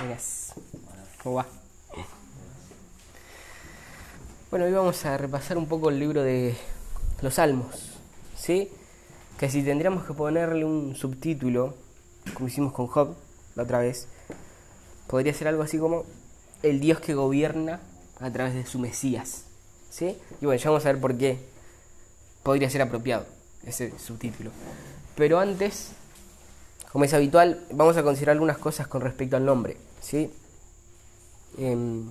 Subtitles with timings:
[0.00, 0.54] Buenas.
[1.22, 1.46] ¿Cómo va?
[4.50, 6.56] Bueno, hoy vamos a repasar un poco el libro de
[7.20, 7.98] los Salmos,
[8.34, 8.70] ¿sí?
[9.38, 11.74] Que si tendríamos que ponerle un subtítulo,
[12.32, 13.14] como hicimos con Job
[13.56, 14.08] la otra vez,
[15.06, 16.06] podría ser algo así como
[16.62, 17.80] el Dios que gobierna
[18.20, 19.44] a través de su Mesías,
[19.90, 20.16] ¿sí?
[20.40, 21.38] Y bueno, ya vamos a ver por qué
[22.42, 23.26] podría ser apropiado
[23.66, 24.50] ese subtítulo.
[25.14, 25.90] Pero antes,
[26.90, 30.30] como es habitual, vamos a considerar algunas cosas con respecto al nombre, ¿sí?
[31.58, 32.08] Em,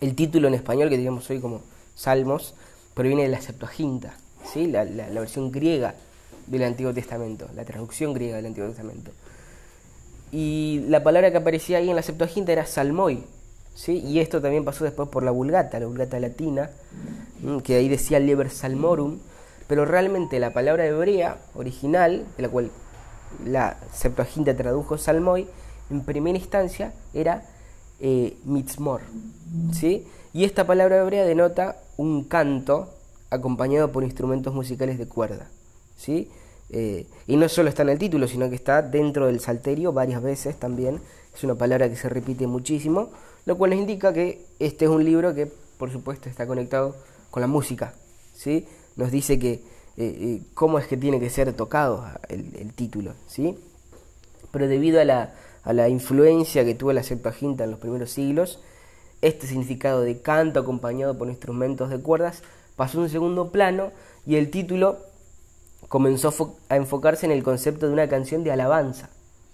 [0.00, 1.62] el título en español que digamos hoy como
[1.94, 2.54] Salmos
[2.94, 4.16] proviene de la Septuaginta,
[4.52, 4.66] ¿sí?
[4.66, 5.94] la, versión griega
[6.46, 9.10] del Antiguo Testamento, la traducción griega del Antiguo Testamento.
[10.32, 13.24] Y la palabra que aparecía ahí en la Septuaginta era salmoi,
[13.74, 13.98] ¿sí?
[13.98, 16.70] y esto también pasó después por la Vulgata, la Vulgata latina,
[17.62, 19.18] que ahí decía Liber Salmorum,
[19.68, 22.70] pero realmente la palabra hebrea original, de la cual
[23.44, 25.46] la Septuaginta tradujo salmoi,
[25.90, 27.44] en primera instancia era
[28.00, 29.02] eh, mitzmor.
[29.72, 30.06] ¿sí?
[30.32, 32.92] Y esta palabra hebrea denota un canto
[33.30, 35.48] acompañado por instrumentos musicales de cuerda.
[35.96, 36.30] ¿sí?
[36.70, 40.22] Eh, y no solo está en el título, sino que está dentro del salterio varias
[40.22, 41.00] veces también.
[41.34, 43.10] Es una palabra que se repite muchísimo,
[43.44, 45.46] lo cual nos indica que este es un libro que,
[45.78, 46.96] por supuesto, está conectado
[47.30, 47.94] con la música.
[48.34, 48.66] ¿sí?
[48.96, 49.62] Nos dice que
[49.96, 53.14] eh, cómo es que tiene que ser tocado el, el título.
[53.26, 53.56] ¿sí?
[54.50, 55.34] Pero debido a la,
[55.66, 58.60] a la influencia que tuvo la Septuaginta en los primeros siglos,
[59.20, 62.42] este significado de canto acompañado por instrumentos de cuerdas
[62.76, 63.90] pasó a un segundo plano
[64.24, 64.98] y el título
[65.88, 69.10] comenzó a enfocarse en el concepto de una canción de alabanza,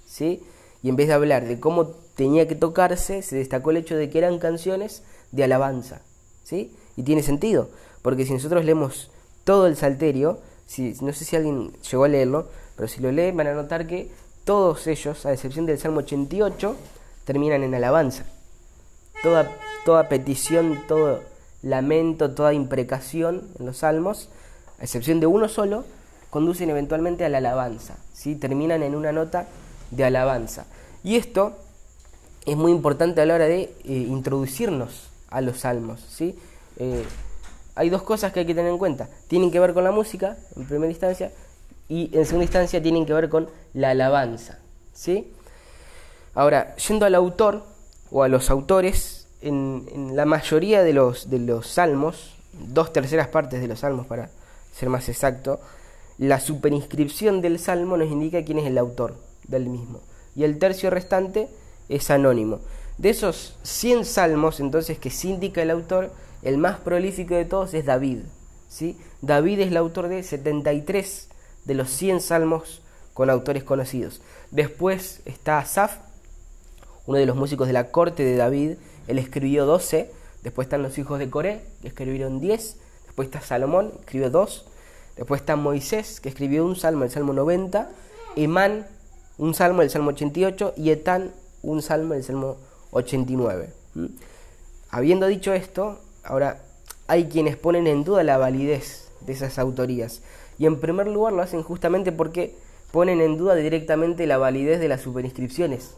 [0.07, 0.43] ¿sí?
[0.83, 4.11] Y en vez de hablar de cómo tenía que tocarse, se destacó el hecho de
[4.11, 6.03] que eran canciones de alabanza,
[6.45, 6.77] ¿sí?
[6.97, 7.71] Y tiene sentido,
[8.03, 9.11] porque si nosotros leemos
[9.45, 13.31] todo el salterio, si, no sé si alguien llegó a leerlo, pero si lo lee
[13.31, 14.11] van a notar que
[14.45, 16.77] todos ellos, a excepción del Salmo 88,
[17.25, 18.25] terminan en alabanza.
[19.23, 19.51] Toda,
[19.85, 21.21] toda petición, todo
[21.63, 24.29] lamento, toda imprecación en los salmos,
[24.81, 25.85] a excepción de uno solo,
[26.31, 28.35] conducen eventualmente a la alabanza, ¿sí?
[28.35, 29.47] terminan en una nota
[29.91, 30.67] de alabanza.
[31.05, 31.53] Y esto
[32.47, 36.01] es muy importante a la hora de eh, introducirnos a los salmos.
[36.09, 36.37] ¿sí?
[36.79, 37.05] Eh,
[37.75, 39.09] hay dos cosas que hay que tener en cuenta.
[39.29, 41.31] Tienen que ver con la música, en primera instancia,
[41.93, 44.59] y en segunda instancia tienen que ver con la alabanza.
[44.95, 45.31] ¿sí?
[46.33, 47.65] Ahora, yendo al autor
[48.11, 53.61] o a los autores, en, la mayoría de los, de los salmos, dos terceras partes
[53.61, 54.31] de los salmos para
[54.73, 55.61] ser más exacto,
[56.17, 59.17] la superinscripción del salmo nos indica quién es el autor
[59.47, 60.01] del mismo.
[60.35, 61.51] Y el tercio restante
[61.91, 62.61] es anónimo.
[62.97, 66.11] De esos 100 salmos, entonces, que se indica el autor,
[66.41, 68.21] el más prolífico de todos es David.
[68.67, 68.97] ¿sí?
[69.21, 71.29] David es el autor de 73
[71.65, 72.83] de los 100 salmos
[73.15, 74.21] con autores conocidos.
[74.51, 75.99] Después está Asaf,
[77.07, 78.73] uno de los músicos de la corte de David,
[79.09, 80.11] él escribió 12,
[80.43, 84.67] después están los hijos de Coré, que escribieron 10, después está Salomón, escribió 2,
[85.17, 87.91] después está Moisés, que escribió un salmo, el Salmo 90,
[88.37, 88.87] Emán,
[89.39, 92.57] un salmo, el Salmo 88, y Etán, un salmo, el Salmo
[92.93, 93.73] 89.
[93.95, 94.07] ¿Mm?
[94.91, 96.63] Habiendo dicho esto, ahora
[97.07, 100.23] hay quienes ponen en duda la validez de esas autorías.
[100.59, 102.55] Y en primer lugar lo hacen justamente porque
[102.91, 105.95] ponen en duda directamente la validez de las superinscripciones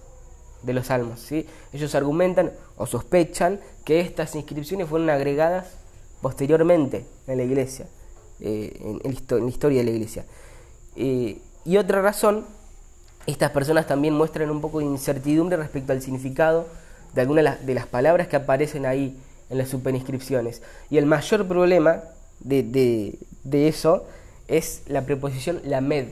[0.62, 1.20] de los salmos.
[1.20, 1.46] ¿sí?
[1.72, 5.66] Ellos argumentan o sospechan que estas inscripciones fueron agregadas
[6.22, 7.86] posteriormente en la iglesia,
[8.40, 10.24] eh, en, la historia de la iglesia.
[10.96, 12.46] Eh, y otra razón,
[13.26, 16.66] estas personas también muestran un poco de incertidumbre respecto al significado
[17.14, 19.18] de algunas de las palabras que aparecen ahí
[19.50, 20.62] en las superinscripciones.
[20.90, 22.02] Y el mayor problema
[22.40, 24.06] de, de, de eso
[24.48, 26.08] es la preposición lamed.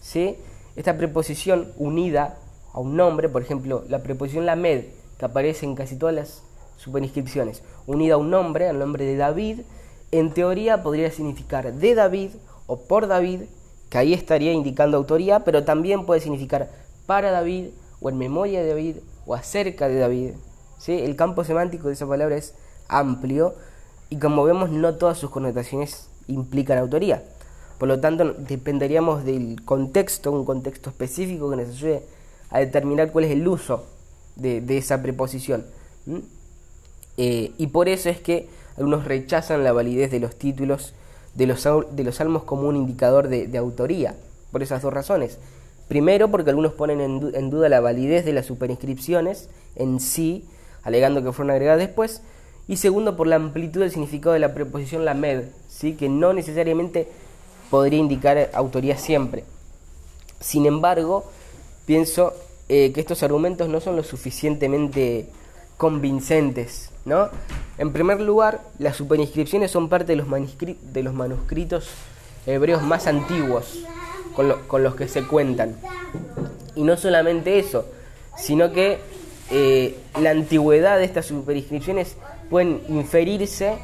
[0.00, 0.36] ¿sí?
[0.76, 2.38] Esta preposición unida
[2.72, 4.84] a un nombre, por ejemplo, la preposición lamed,
[5.18, 6.42] que aparece en casi todas las
[6.76, 9.60] superinscripciones, unida a un nombre, al nombre de David,
[10.10, 12.30] en teoría podría significar de David
[12.66, 13.42] o por David,
[13.88, 16.70] que ahí estaría indicando autoría, pero también puede significar
[17.06, 17.68] para David
[18.00, 18.96] o en memoria de David
[19.26, 20.30] o acerca de David.
[20.78, 20.98] ¿sí?
[20.98, 22.54] El campo semántico de esa palabra es
[22.88, 23.54] amplio
[24.10, 27.22] y como vemos no todas sus connotaciones implican autoría.
[27.78, 32.02] Por lo tanto, dependeríamos del contexto, un contexto específico que nos ayude
[32.50, 33.86] a determinar cuál es el uso
[34.36, 35.64] de, esa preposición.
[37.16, 40.94] Eh, y por eso es que algunos rechazan la validez de los títulos
[41.34, 44.14] de los, de los salmos como un indicador de, autoría,
[44.50, 45.38] por esas dos razones.
[45.88, 50.44] Primero, porque algunos ponen en, duda la validez de las superinscripciones en sí,
[50.82, 52.22] alegando que fueron agregadas después.
[52.68, 55.94] Y segundo, por la amplitud del significado de la preposición lamed, ¿sí?
[55.94, 57.08] que no necesariamente
[57.72, 59.44] podría indicar autoría siempre.
[60.40, 61.24] Sin embargo,
[61.86, 62.34] pienso
[62.68, 65.26] eh, que estos argumentos no son lo suficientemente
[65.78, 67.30] convincentes, ¿no?
[67.78, 71.88] En primer lugar, las superinscripciones son parte de los, de los manuscritos
[72.46, 73.78] hebreos más antiguos
[74.36, 75.74] con, los que se cuentan.
[76.74, 77.86] Y no solamente eso,
[78.36, 78.98] sino que
[79.50, 82.16] eh, la antigüedad de estas superinscripciones
[82.50, 83.78] pueden inferirse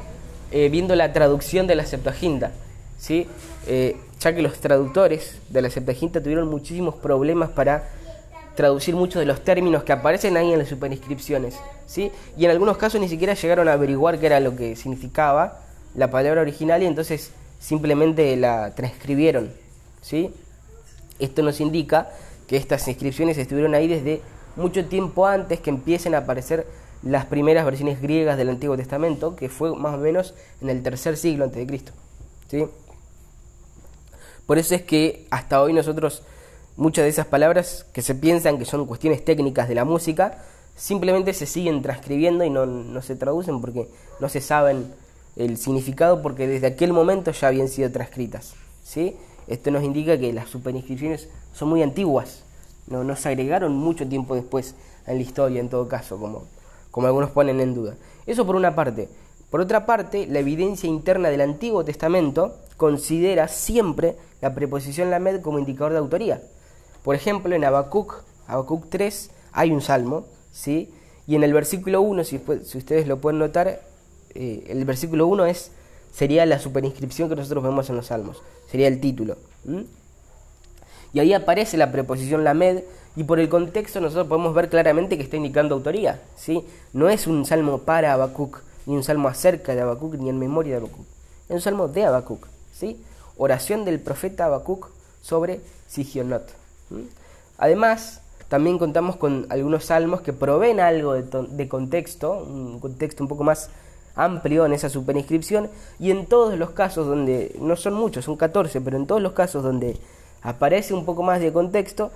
[0.51, 2.51] eh, viendo la traducción de la Septuaginta,
[2.99, 3.25] ¿sí?
[3.67, 7.89] Eh, ya que los traductores de la Septuaginta tuvieron muchísimos problemas para
[8.55, 12.11] traducir muchos de los términos que aparecen ahí en las superinscripciones, ¿sí?
[12.37, 15.61] Y en algunos casos ni siquiera llegaron a averiguar qué era lo que significaba
[15.95, 19.53] la palabra original y entonces simplemente la transcribieron,
[20.01, 20.33] ¿sí?
[21.19, 22.09] Esto nos indica
[22.47, 24.21] que estas inscripciones estuvieron ahí desde
[24.55, 26.67] mucho tiempo antes que empiecen a aparecer
[27.01, 31.15] las primeras versiones griegas del Antiguo Testamento, que fue más o menos en el tercer
[31.15, 31.93] siglo antes de Cristo.
[32.47, 32.65] ¿sí?
[34.49, 36.23] Por eso es que hasta hoy nosotros
[36.75, 40.43] muchas de esas palabras que se piensan que son cuestiones técnicas de la música,
[40.75, 43.87] simplemente se siguen transcribiendo y no, no se traducen porque
[44.19, 44.91] no se saben
[45.35, 48.55] el significado porque desde aquel momento ya habían sido transcritas.
[48.83, 49.15] ¿sí?
[49.45, 52.41] Esto nos indica que las superinscripciones son muy antiguas,
[52.87, 54.73] no, no se agregaron mucho tiempo después
[55.05, 56.45] en la historia en todo caso, como,
[56.89, 57.97] como algunos ponen en duda.
[58.25, 59.09] Eso por una parte.
[59.49, 65.59] Por otra parte, la evidencia interna del Antiguo Testamento considera siempre la preposición lamed como
[65.59, 66.41] indicador de autoría.
[67.03, 70.93] Por ejemplo, en Habacuc, Habacuc 3, hay un salmo, ¿sí?
[71.25, 73.81] Y en el versículo 1, si, ustedes lo pueden notar,
[74.35, 75.71] eh, el versículo 1 es,
[76.11, 79.37] sería la superinscripción que nosotros vemos en los salmos, sería el título.
[81.13, 82.83] Y ahí aparece la preposición lamed
[83.15, 86.21] y por el contexto nosotros podemos ver claramente que está indicando autoría.
[86.35, 86.63] ¿sí?
[86.93, 90.75] No es un salmo para Habacuc, ni un salmo acerca de Habacuc, ni en memoria
[90.75, 91.05] de Habacuc.
[91.47, 92.47] Es un salmo de Habacuc.
[92.73, 93.03] ¿sí?
[93.37, 94.89] Oración del profeta Habacuc
[95.21, 96.47] sobre Sigionot.
[97.57, 103.27] Además, también contamos con algunos salmos que proveen algo de, de contexto, un contexto un
[103.27, 103.69] poco más
[104.15, 108.81] amplio en esa superinscripción, y en todos los casos donde, no son muchos, son 14,
[108.81, 109.97] pero en todos los casos donde
[110.41, 112.11] aparece un poco más de contexto,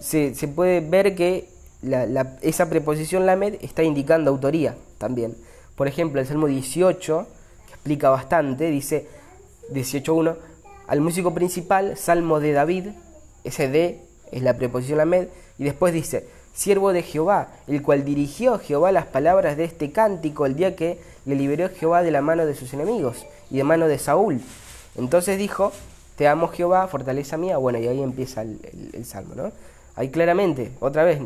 [0.00, 1.48] se, se puede ver que
[1.82, 5.36] la, esa preposición lamed está indicando autoría también.
[5.76, 7.26] Por ejemplo, el Salmo 18,
[7.66, 9.06] que explica bastante, dice
[9.72, 10.36] 18.1,
[10.86, 12.86] al músico principal, Salmo de David,
[13.44, 14.00] ese de
[14.32, 15.28] es la preposición lamed,
[15.58, 20.46] y después dice, siervo de Jehová, el cual dirigió Jehová las palabras de este cántico
[20.46, 23.88] el día que le liberó Jehová de la mano de sus enemigos y de mano
[23.88, 24.40] de Saúl.
[24.96, 25.72] Entonces dijo,
[26.16, 27.58] te amo Jehová, fortaleza mía.
[27.58, 29.52] Bueno, y ahí empieza el, salmo, ¿no?
[29.94, 31.20] Ahí claramente, otra vez,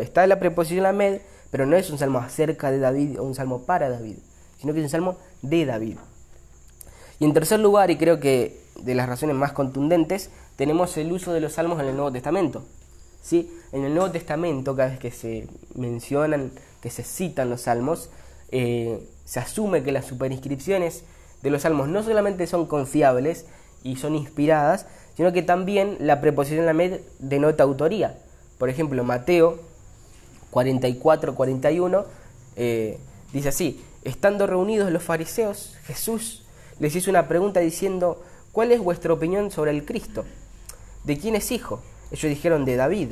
[0.00, 1.20] está la preposición la med,
[1.50, 4.16] pero no es un salmo acerca de David o un salmo para David,
[4.58, 5.96] sino que es un salmo de David.
[7.18, 11.32] Y en tercer lugar, y creo que de las razones más contundentes, tenemos el uso
[11.32, 12.64] de los salmos en el Nuevo Testamento.
[13.22, 13.52] ¿Sí?
[13.72, 18.08] En el Nuevo Testamento, cada vez que se mencionan, que se citan los salmos,
[18.50, 21.04] eh, se asume que las superinscripciones
[21.42, 23.44] de los salmos no solamente son confiables,
[23.82, 24.86] y son inspiradas,
[25.16, 28.18] sino que también la preposición la med denota autoría.
[28.58, 29.58] Por ejemplo, Mateo
[30.52, 32.04] 44-41
[32.56, 32.98] eh,
[33.32, 36.42] dice así, estando reunidos los fariseos, Jesús
[36.78, 40.24] les hizo una pregunta diciendo, ¿cuál es vuestra opinión sobre el Cristo?
[41.04, 41.80] ¿De quién es hijo?
[42.10, 43.08] Ellos dijeron, de David.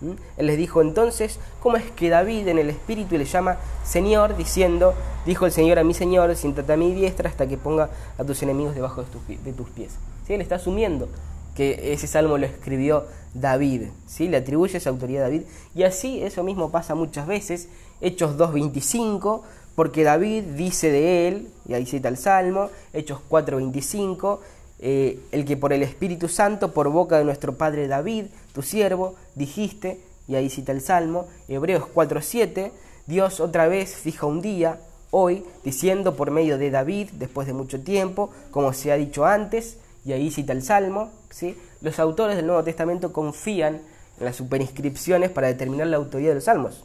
[0.00, 0.12] ¿Mm?
[0.38, 4.94] Él les dijo entonces, ¿cómo es que David en el espíritu le llama Señor, diciendo,
[5.26, 8.42] dijo el Señor a mi Señor, siéntate a mi diestra hasta que ponga a tus
[8.42, 9.92] enemigos debajo de tus, pies?
[10.26, 10.32] ¿Sí?
[10.34, 11.08] Él está asumiendo
[11.54, 14.28] que ese salmo lo escribió David, ¿sí?
[14.28, 15.42] le atribuye esa autoridad a David,
[15.74, 17.68] y así eso mismo pasa muchas veces,
[18.00, 19.42] Hechos 2.25,
[19.74, 24.38] porque David dice de él, y ahí cita el salmo, Hechos 4.25,
[24.80, 29.14] eh, el que por el Espíritu Santo, por boca de nuestro Padre David, tu siervo,
[29.34, 32.70] dijiste, y ahí cita el Salmo, Hebreos 4.7,
[33.06, 37.80] Dios otra vez fija un día, hoy, diciendo por medio de David, después de mucho
[37.80, 41.56] tiempo, como se ha dicho antes, y ahí cita el Salmo, ¿sí?
[41.80, 43.80] Los autores del Nuevo Testamento confían
[44.18, 46.84] en las superinscripciones para determinar la autoría de los salmos.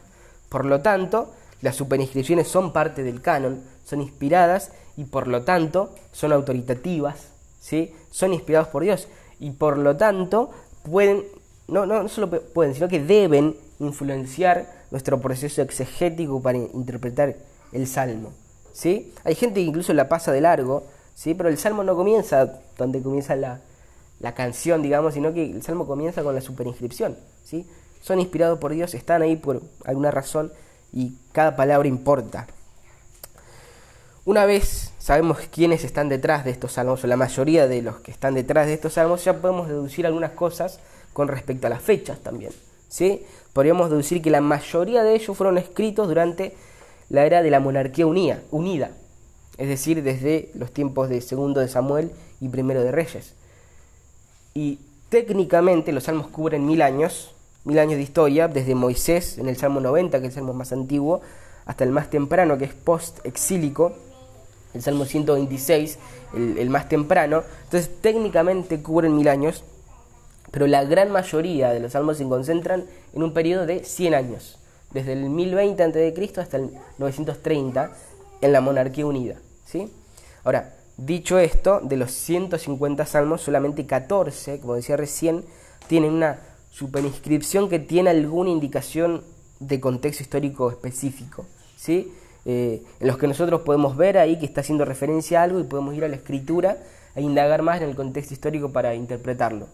[0.50, 5.94] Por lo tanto, las superinscripciones son parte del canon, son inspiradas y por lo tanto
[6.12, 7.28] son autoritativas,
[7.60, 7.94] ¿sí?
[8.10, 9.08] son inspirados por Dios
[9.40, 10.52] y por lo tanto
[10.84, 11.24] pueden,
[11.68, 17.36] no, no, solo pueden, sino que deben influenciar nuestro proceso exegético para interpretar
[17.74, 18.32] el salmo.
[18.72, 19.14] ¿sí?
[19.26, 20.86] Hay gente que incluso la pasa de largo,
[21.16, 21.34] ¿sí?
[21.34, 23.60] pero el salmo no comienza donde comienza la,
[24.20, 27.18] la canción, digamos, sino que el salmo comienza con la superinscripción.
[27.44, 27.68] ¿sí?
[28.02, 30.52] Son inspirados por Dios, están ahí por alguna razón
[30.94, 32.48] y cada palabra importa.
[34.26, 38.12] Una vez sabemos quiénes están detrás de estos salmos, o la mayoría de los que
[38.12, 40.80] están detrás de estos salmos, ya podemos deducir algunas cosas
[41.14, 42.52] con respecto a las fechas también.
[42.88, 43.24] ¿sí?
[43.54, 46.56] Podríamos deducir que la mayoría de ellos fueron escritos durante
[47.10, 48.92] la era de la monarquía unida, unida
[49.58, 53.34] es decir, desde los tiempos de segundo de Samuel y primero de Reyes.
[54.58, 57.36] Y técnicamente los salmos cubren mil años,
[57.66, 60.72] mil años de historia, desde Moisés en el Salmo 90, que es el salmo más
[60.72, 61.20] antiguo,
[61.66, 63.92] hasta el más temprano, que es post-exílico,
[64.74, 66.00] el Salmo 126,
[66.36, 67.44] el, más temprano.
[67.66, 69.66] Entonces técnicamente cubren mil años,
[70.52, 74.58] pero la gran mayoría de los salmos se concentran en un periodo de 100 años,
[74.92, 76.34] desde el 1020 a.C.
[76.40, 77.92] hasta el 930
[78.40, 79.36] en la monarquía unida.
[79.66, 79.92] ¿sí?
[80.46, 85.44] Ahora, dicho esto, de los 150 salmos, solamente 14, como decía recién,
[85.88, 86.40] tienen una
[86.72, 89.24] superinscripción que tiene alguna indicación
[89.60, 91.46] de contexto histórico específico.
[91.78, 92.14] ¿sí?
[92.46, 95.64] Eh, en los que nosotros podemos ver ahí que está haciendo referencia a algo y
[95.64, 96.78] podemos ir a la escritura
[97.16, 99.68] e indagar más en el contexto histórico para interpretarlo.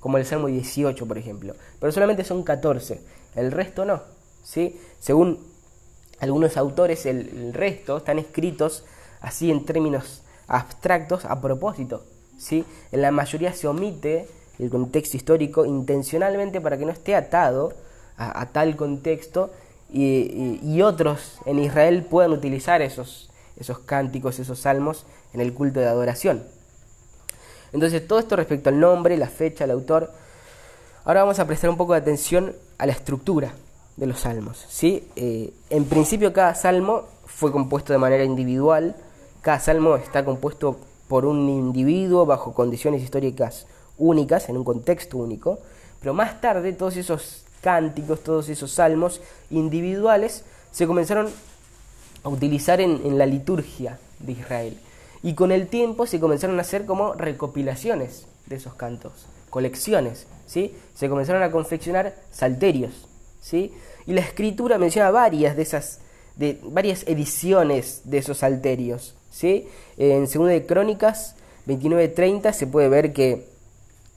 [0.00, 1.54] Como el Salmo 18, por ejemplo.
[1.80, 3.00] Pero solamente son 14,
[3.34, 4.02] el resto no.
[4.44, 4.78] ¿sí?
[5.00, 5.38] Según
[6.20, 8.84] algunos autores, el, resto están escritos
[9.20, 12.04] así en términos abstractos a propósito.
[12.38, 12.64] ¿sí?
[12.92, 17.72] En la mayoría se omite el contexto histórico intencionalmente para que no esté atado
[18.16, 19.50] a, tal contexto
[19.92, 25.86] y, otros en Israel puedan utilizar esos, esos cánticos, esos salmos en el culto de
[25.86, 26.44] adoración.
[27.72, 30.12] Entonces todo esto respecto al nombre, la fecha, el autor.
[31.04, 33.52] Ahora vamos a prestar un poco de atención a la estructura
[33.96, 34.64] de los salmos.
[34.68, 35.08] ¿sí?
[35.16, 38.96] Eh, en principio cada salmo fue compuesto de manera individual,
[39.46, 40.76] cada salmo está compuesto
[41.06, 45.60] por un individuo bajo condiciones históricas únicas, en un contexto único,
[46.00, 51.28] pero más tarde todos esos cánticos, todos esos salmos individuales se comenzaron
[52.24, 54.80] a utilizar en, en la liturgia de Israel.
[55.22, 60.74] Y con el tiempo se comenzaron a hacer como recopilaciones de esos cantos, colecciones, ¿sí?
[60.96, 63.06] Se comenzaron a confeccionar salterios,
[63.40, 63.72] ¿sí?
[64.08, 66.00] Y la escritura menciona varias de esas,
[66.34, 71.34] de varias ediciones de esos salterios, En Segunda de Crónicas
[71.66, 73.46] 29:30 se puede ver que,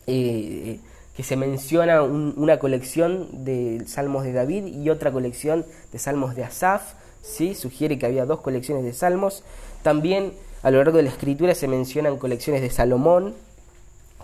[0.07, 0.79] eh,
[1.15, 6.43] que se menciona una colección de salmos de David y otra colección de salmos de
[6.43, 7.55] Asaf, ¿sí?
[7.55, 9.43] Sugiere que había dos colecciones de salmos.
[9.83, 13.33] También a lo largo de la escritura se mencionan colecciones de Salomón,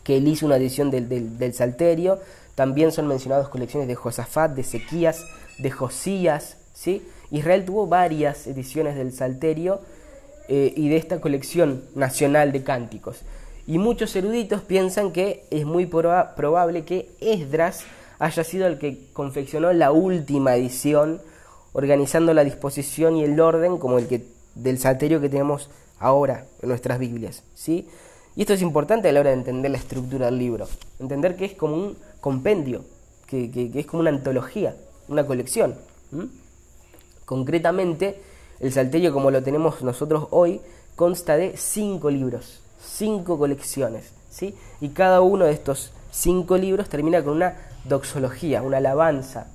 [0.04, 2.20] que él hizo una edición del, del, Salterio,
[2.54, 5.26] también son mencionados colecciones de Josafat, de Sequías,
[5.58, 6.58] de Josías.
[6.74, 7.02] ¿sí?
[7.32, 9.82] Israel tuvo varias ediciones del Salterio
[10.48, 13.22] eh, y de esta colección nacional de cánticos.
[13.68, 17.84] Y muchos eruditos piensan que es muy probable que Esdras
[18.20, 21.22] haya sido el que confeccionó la última edición,
[21.74, 24.24] organizando la disposición y el orden como el que
[24.56, 27.88] del salterio que tenemos ahora en nuestras Biblias, ¿sí?
[28.36, 30.68] Y esto es importante a la hora de entender la estructura del libro,
[31.00, 32.84] entender que es como un compendio,
[33.28, 34.76] que, es como una antología,
[35.08, 35.76] una colección.
[37.26, 38.22] Concretamente,
[38.66, 40.62] el Salterio como lo tenemos nosotros hoy
[40.96, 44.56] consta de cinco libros, cinco colecciones, ¿sí?
[44.82, 49.48] Y cada uno de estos cinco libros termina con una doxología, una alabanza,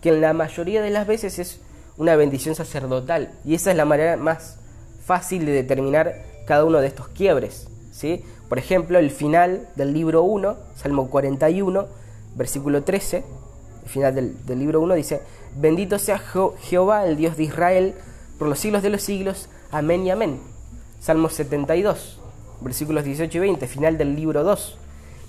[0.00, 1.60] que en la mayoría de las veces es
[1.98, 4.56] una bendición sacerdotal, y esa es la manera más
[5.04, 6.14] fácil de determinar
[6.46, 8.24] cada uno de estos quiebres, ¿sí?
[8.48, 11.86] Por ejemplo, el final del libro 1, Salmo 41,
[12.34, 13.24] versículo 13,
[13.82, 15.22] el final del, libro 1 dice,
[15.56, 17.94] bendito sea Jehová, el Dios de Israel,
[18.42, 20.40] por los siglos de los siglos, amén y amén.
[20.98, 22.18] Salmo 72,
[22.60, 24.78] versículos 18 y 20, final del libro 2.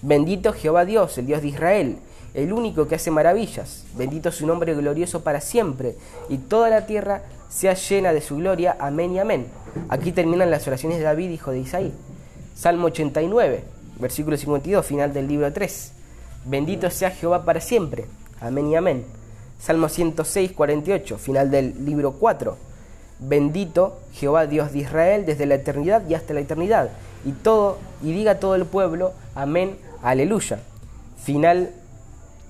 [0.02, 1.98] Bendito Jehová Dios, el Dios de Israel,
[2.34, 3.86] el único que hace maravillas.
[3.96, 5.96] Bendito su nombre glorioso para siempre,
[6.28, 8.78] y toda la tierra sea llena de su gloria.
[8.80, 9.46] Amén y amén.
[9.90, 11.94] Aquí terminan las oraciones de David, hijo de Isaí.
[12.56, 13.64] Salmo 89,
[14.00, 15.92] versículo 52, final del libro 3.
[16.46, 18.06] Bendito sea Jehová para siempre.
[18.42, 19.06] Amén y amén.
[19.60, 22.73] Salmo 106, 48, final del libro 4.
[23.20, 26.90] Bendito Jehová Dios de Israel desde la eternidad y hasta la eternidad.
[27.26, 30.60] Y todo, y diga todo el pueblo, amén, aleluya.
[31.24, 31.72] Final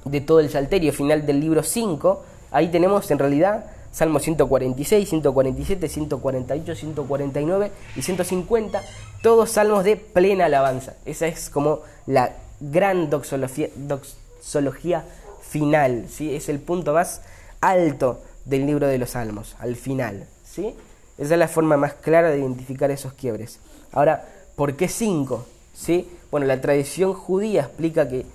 [0.06, 2.24] de todo el salterio, final del libro 5.
[2.52, 8.82] Ahí tenemos en realidad Salmo 146, 147, 148, 149 y 150,
[9.22, 10.96] todos salmos de plena alabanza.
[11.06, 15.06] Esa es como la gran doxología, doxología
[15.48, 16.36] final, ¿sí?
[16.36, 17.22] es el punto más
[17.62, 20.28] alto del libro de los salmos, al final.
[20.54, 20.76] ¿Sí?
[21.18, 23.60] Esa es la forma más clara de identificar esos quiebres.
[23.92, 25.46] Ahora, ¿por qué cinco?
[25.74, 26.08] ¿Sí?
[26.32, 28.26] Bueno, la tradición judía explica, que, eh,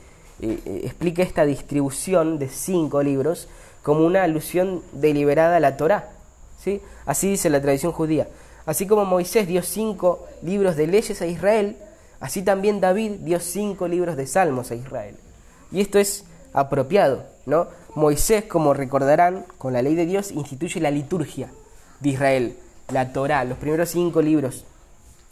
[0.41, 3.49] eh, explica esta distribución de cinco libros
[3.83, 6.11] como una alusión deliberada a la Torá.
[6.59, 6.81] ¿sí?
[7.07, 8.29] Así dice la tradición judía.
[8.67, 11.77] Así como Moisés dio cinco libros de leyes a Israel,
[12.21, 15.17] así también David dio cinco libros de salmos a Israel.
[15.71, 17.69] Y esto es apropiado, ¿no?
[17.95, 21.51] Moisés, como recordarán, con la ley de Dios instituye la liturgia
[22.01, 22.57] de Israel,
[22.93, 24.65] la Torá, los primeros cinco libros.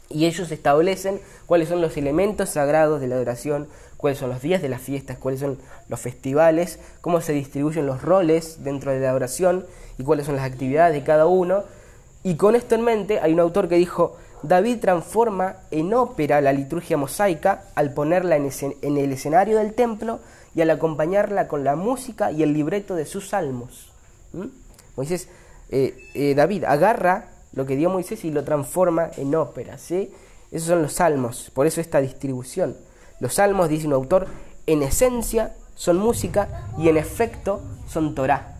[0.09, 4.61] Y ellos establecen cuáles son los elementos sagrados de la adoración, cuáles son los días
[4.61, 5.57] de las fiestas, cuáles son
[5.89, 9.65] los festivales, cómo se distribuyen los roles dentro de la adoración
[9.97, 11.63] y cuáles son las actividades de cada uno.
[12.23, 16.53] Y con esto en mente hay un autor que dijo, David transforma en ópera la
[16.53, 20.19] liturgia mosaica al ponerla en, el escenario del templo
[20.53, 23.89] y al acompañarla con la música y el libreto de sus salmos.
[24.33, 24.45] ¿Mm?
[25.69, 29.77] Eh, eh, David agarra lo que dio Moisés y lo transforma en ópera.
[29.77, 30.11] ¿sí?
[30.51, 32.75] Esos son los salmos, por eso esta distribución.
[33.19, 34.27] Los salmos, dice un autor,
[34.65, 38.57] en esencia son música y en efecto son Torah.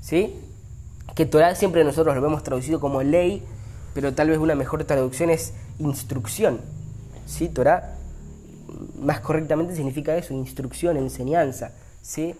[0.00, 0.34] ¿Sí?
[1.14, 3.42] Que Torah siempre nosotros lo vemos traducido como ley
[3.94, 6.60] pero tal vez una mejor traducción es instrucción.
[7.26, 7.48] ¿Sí?
[7.48, 7.96] Torah
[9.00, 11.72] más correctamente significa eso, instrucción, enseñanza.
[12.02, 12.34] ¿sí?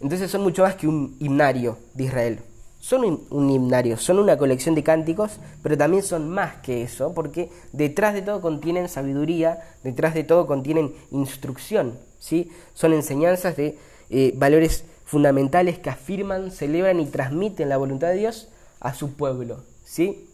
[0.00, 2.40] Entonces son mucho más que un himnario de Israel.
[2.80, 5.32] Son un, himnario, son una colección de cánticos,
[5.62, 10.46] pero también son más que eso, porque detrás de todo contienen sabiduría, detrás de todo
[10.46, 12.50] contienen instrucción, ¿sí?
[12.72, 13.76] Son enseñanzas de
[14.08, 18.48] eh, valores fundamentales que afirman, celebran y transmiten la voluntad de Dios
[18.80, 20.26] a su pueblo, ¿sí?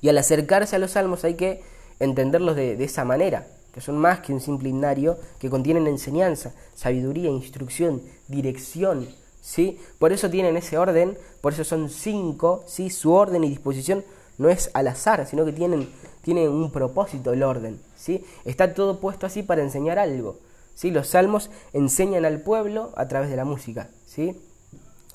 [0.00, 1.62] Y al acercarse a los salmos hay que
[1.98, 7.28] entenderlos de, esa manera, que son más que un simple himnario, que contienen enseñanza, sabiduría,
[7.28, 9.06] instrucción, dirección,
[9.40, 9.78] ¿sí?
[9.98, 12.90] Por eso tienen ese orden, por eso son cinco, ¿sí?
[12.90, 14.04] Su orden y disposición
[14.38, 15.88] no es al azar, sino que tienen,
[16.22, 18.24] tienen un propósito el orden, ¿sí?
[18.44, 20.38] Está todo puesto así para enseñar algo,
[20.74, 20.90] ¿sí?
[20.90, 24.40] Los salmos enseñan al pueblo a través de la música, ¿sí?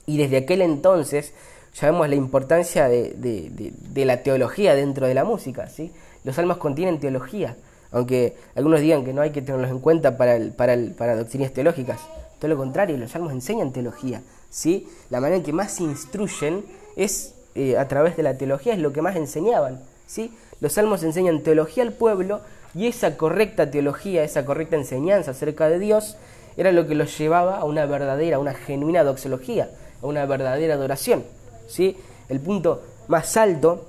[0.06, 1.34] Y desde aquel entonces
[1.80, 5.68] ya vemos la importancia de, la teología dentro de la música.
[5.68, 5.92] ¿sí?
[6.24, 7.58] Los salmos contienen teología,
[7.92, 12.00] aunque algunos digan que no hay que tenerlos en cuenta para, para, para doctrinas teológicas.
[12.48, 14.22] Lo contrario, los salmos enseñan teología.
[14.50, 14.88] ¿sí?
[15.10, 18.80] La manera en que más se instruyen es eh, a través de la teología, es
[18.80, 19.82] lo que más enseñaban.
[20.08, 20.34] ¿sí?
[20.60, 22.42] Los salmos enseñan teología al pueblo
[22.74, 26.18] y esa correcta teología, esa correcta enseñanza acerca de Dios,
[26.58, 29.70] era lo que los llevaba a una verdadera, una genuina doxología,
[30.02, 31.24] a una verdadera adoración.
[31.68, 31.98] ¿sí?
[32.30, 33.86] El punto más alto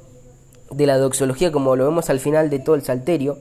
[0.70, 3.38] de la doxología, como lo vemos al final de todo el Salterio,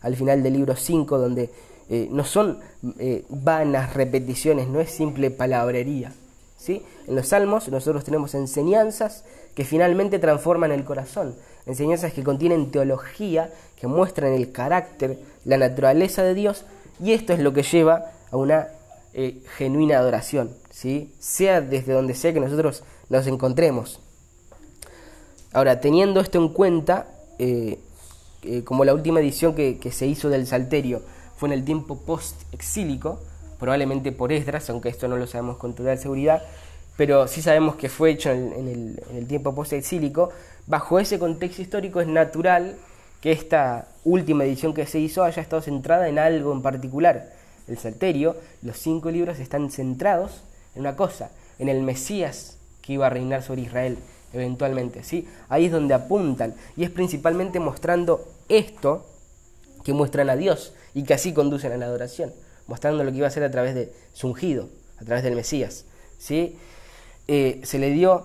[0.00, 1.50] al final del libro 5, donde
[1.88, 2.58] eh, no son
[2.98, 6.12] eh, vanas repeticiones, no es simple palabrería.
[6.58, 6.82] ¿sí?
[7.06, 13.52] En los salmos nosotros tenemos enseñanzas que finalmente transforman el corazón, enseñanzas que contienen teología,
[13.76, 16.64] que muestran el carácter, la naturaleza de Dios,
[17.00, 18.68] y esto es lo que lleva a una
[19.14, 21.14] eh, genuina adoración, ¿sí?
[21.20, 24.00] sea desde donde sea que nosotros nos encontremos.
[25.52, 27.06] Ahora, teniendo esto en cuenta,
[28.42, 31.02] eh, como la última edición que, se hizo del Salterio.
[31.36, 33.20] Fue en el tiempo post-exílico,
[33.58, 36.42] probablemente por Esdras, aunque esto no lo sabemos con total seguridad,
[36.96, 40.30] pero sí sabemos que fue hecho en, el, en el tiempo post-exílico,
[40.66, 42.76] bajo ese contexto histórico es natural
[43.20, 47.32] que esta última edición que se hizo haya estado centrada en algo en particular.
[47.68, 50.42] El Salterio, los cinco libros están centrados
[50.74, 53.98] en una cosa, en el Mesías que iba a reinar sobre Israel
[54.36, 55.26] eventualmente, ¿sí?
[55.48, 59.06] Ahí es donde apuntan y es principalmente mostrando esto
[59.84, 62.32] que muestran a Dios y que así conducen a la adoración,
[62.66, 64.68] mostrando lo que iba a ser a través de su ungido,
[65.00, 65.84] a través del Mesías,
[66.18, 66.56] ¿sí?
[67.28, 68.24] Eh, se le dio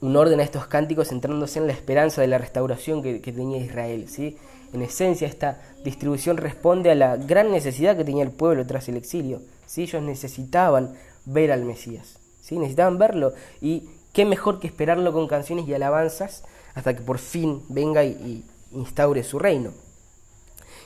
[0.00, 4.08] un orden a estos cánticos centrándose en la esperanza de la restauración que, tenía Israel,
[4.08, 4.36] ¿sí?
[4.72, 8.96] En esencia, esta distribución responde a la gran necesidad que tenía el pueblo tras el
[8.96, 9.42] exilio.
[9.66, 9.82] ¿sí?
[9.82, 10.94] Ellos necesitaban
[11.26, 12.18] ver al Mesías.
[12.40, 12.58] ¿sí?
[12.58, 16.44] necesitaban verlo y qué mejor que esperarlo con canciones y alabanzas
[16.74, 19.72] hasta que por fin venga y, instaure su reino.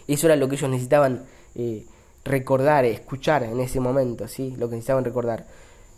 [0.09, 1.87] Eso era lo que ellos necesitaban eh,
[2.25, 4.57] recordar, escuchar en ese momento, ¿sí?
[4.59, 5.47] lo que necesitaban recordar.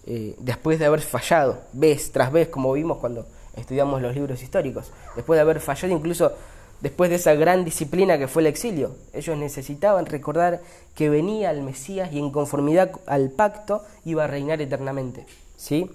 [0.06, 4.92] Eh, después de haber fallado, vez tras vez, como vimos cuando estudiamos los libros históricos,
[5.16, 6.32] después de haber fallado incluso
[6.80, 8.94] después de esa gran disciplina que fue el exilio.
[9.12, 10.60] Ellos necesitaban recordar
[10.94, 15.26] que venía el Mesías y en conformidad al pacto iba a reinar eternamente.
[15.56, 15.90] ¿sí?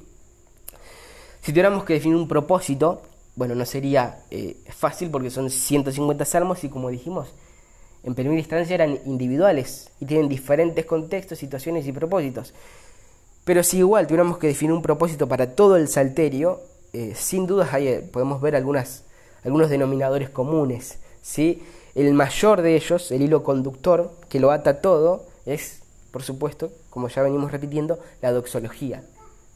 [1.43, 3.01] Si tuviéramos que definir un propósito,
[3.35, 7.33] bueno, no sería eh, fácil porque son 150 salmos y como dijimos,
[8.03, 12.53] en primera instancia eran individuales y tienen diferentes contextos, situaciones y propósitos.
[13.43, 16.61] Pero si igual tuviéramos que definir un propósito para todo el salterio,
[16.93, 19.03] eh, sin dudas eh, podemos ver algunas,
[19.43, 20.99] algunos denominadores comunes.
[21.21, 21.61] ¿sí?
[21.93, 27.09] El mayor de ellos, el hilo conductor, que lo ata todo, es, por supuesto, como
[27.09, 29.03] ya venimos repitiendo, la doxología.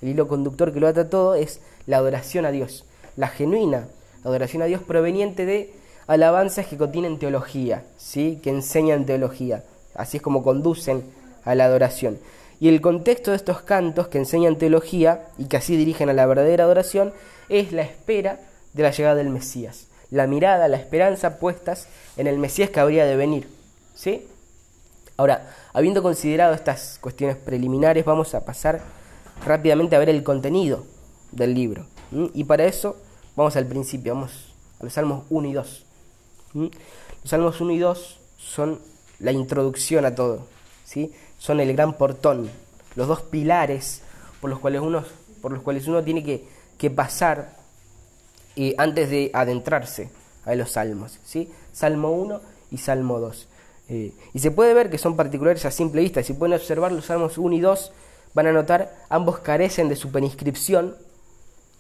[0.01, 3.87] El hilo conductor que lo ata todo es la adoración a Dios, la genuina
[4.23, 5.73] adoración a Dios proveniente de
[6.05, 8.39] alabanzas que contienen teología, ¿sí?
[8.43, 9.63] que enseñan teología.
[9.95, 11.03] Así es como conducen
[11.43, 12.19] a la adoración.
[12.59, 16.25] Y el contexto de estos cantos que enseñan teología y que así dirigen a la
[16.25, 17.13] verdadera adoración
[17.49, 18.39] es la espera
[18.73, 19.87] de la llegada del Mesías.
[20.09, 23.47] La mirada, la esperanza puestas en el Mesías que habría de venir.
[23.93, 24.27] ¿Sí?
[25.17, 28.81] Ahora, habiendo considerado estas cuestiones preliminares, vamos a pasar
[29.45, 30.85] rápidamente a ver el contenido
[31.37, 31.85] del libro.
[32.33, 32.97] Y para eso
[33.35, 35.85] vamos al principio, vamos a los Salmos 1 y 2.
[36.53, 36.71] Los
[37.23, 38.79] Salmos 1 y 2 son
[39.19, 40.45] la introducción a todo,
[40.83, 41.11] ¿sí?
[41.37, 42.49] son el gran portón,
[42.95, 44.01] los dos pilares
[44.41, 45.03] por los cuales uno,
[45.41, 46.45] por los cuales uno tiene que,
[46.77, 47.55] que pasar
[48.55, 50.09] eh, antes de adentrarse
[50.45, 51.19] a los salmos.
[51.23, 51.51] ¿sí?
[51.73, 53.47] Salmo 1 y Salmo 2.
[53.89, 56.23] Eh, y se puede ver que son particulares a simple vista.
[56.23, 57.91] Si pueden observar los salmos 1 y 2,
[58.33, 60.95] van a notar ambos carecen de superinscripción.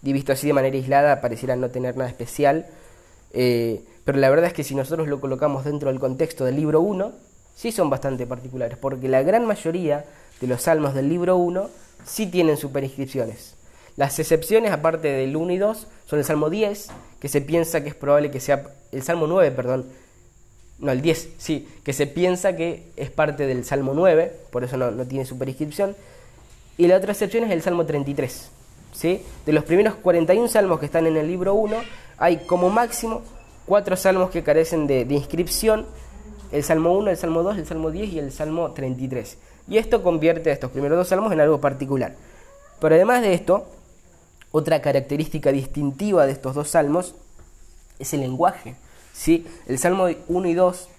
[0.03, 2.67] Y visto así de manera aislada, pareciera no tener nada especial.
[3.33, 6.81] Eh, pero la verdad es que si nosotros lo colocamos dentro del contexto del libro
[6.81, 7.11] 1,
[7.55, 10.05] sí son bastante particulares, porque la gran mayoría
[10.39, 11.69] de los salmos del libro 1
[12.05, 13.55] sí tienen superinscripciones.
[13.95, 17.89] Las excepciones, aparte del 1 y 2, son el Salmo 10, que se piensa que
[17.89, 19.87] es probable que sea, el Salmo 9, perdón,
[20.79, 24.77] no, el 10, sí, que se piensa que es parte del Salmo 9, por eso
[24.77, 25.95] no, tiene superinscripción.
[26.77, 28.51] Y la otra excepción es el Salmo 33.
[29.01, 31.75] De los primeros 41 salmos que están en el libro 1,
[32.17, 33.21] hay como máximo
[33.65, 35.85] cuatro salmos que carecen de, inscripción
[36.51, 39.37] el Salmo 1, el Salmo 2, el Salmo 10 y el Salmo 33.
[39.67, 42.15] Y esto convierte a estos primeros dos salmos en algo particular.
[42.79, 43.67] Pero además de esto,
[44.51, 47.15] otra característica distintiva de estos dos salmos
[47.99, 48.75] es el lenguaje.
[49.13, 49.45] ¿sí?
[49.67, 50.89] El Salmo 1 y 2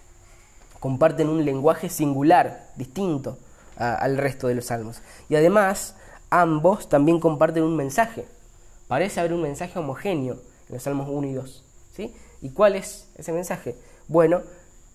[0.78, 3.38] comparten un lenguaje singular, distinto
[3.76, 5.00] al resto de los salmos.
[5.28, 5.94] Y además,
[6.30, 8.24] ambos también comparten un mensaje.
[8.86, 10.34] Parece haber un mensaje homogéneo
[10.68, 11.64] en los salmos 1 y 2.
[11.94, 12.14] ¿sí?
[12.42, 13.76] ¿Y cuál es ese mensaje?
[14.08, 14.42] Bueno,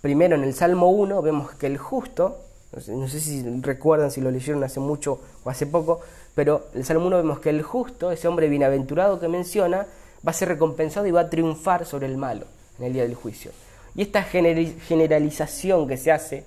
[0.03, 2.41] Primero en el Salmo 1 vemos que el justo,
[2.89, 6.01] no sé, si recuerdan si lo leyeron hace mucho o hace poco,
[6.35, 9.87] pero en el Salmo 1 vemos que el justo, ese hombre bienaventurado que menciona,
[10.27, 12.47] va a ser recompensado y va a triunfar sobre el malo
[12.79, 13.51] en el día del juicio.
[13.95, 16.43] Y esta generalización que se hace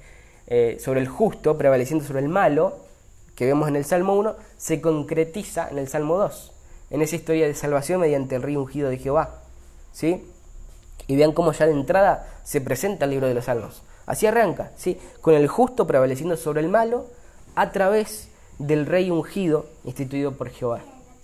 [0.48, 2.76] eh, sobre el justo, prevaleciendo sobre el malo,
[3.36, 6.52] que vemos en el Salmo 1, se concretiza en el Salmo 2,
[6.90, 9.42] en esa historia de salvación mediante el río ungido de Jehová.
[9.92, 10.26] ¿Sí?
[11.06, 13.82] Y vean cómo ya de entrada se presenta el libro de los Salmos.
[14.06, 14.98] Así arranca, ¿sí?
[15.20, 17.06] con el justo prevaleciendo sobre el malo
[17.54, 20.80] a través del rey ungido instituido por Jehová.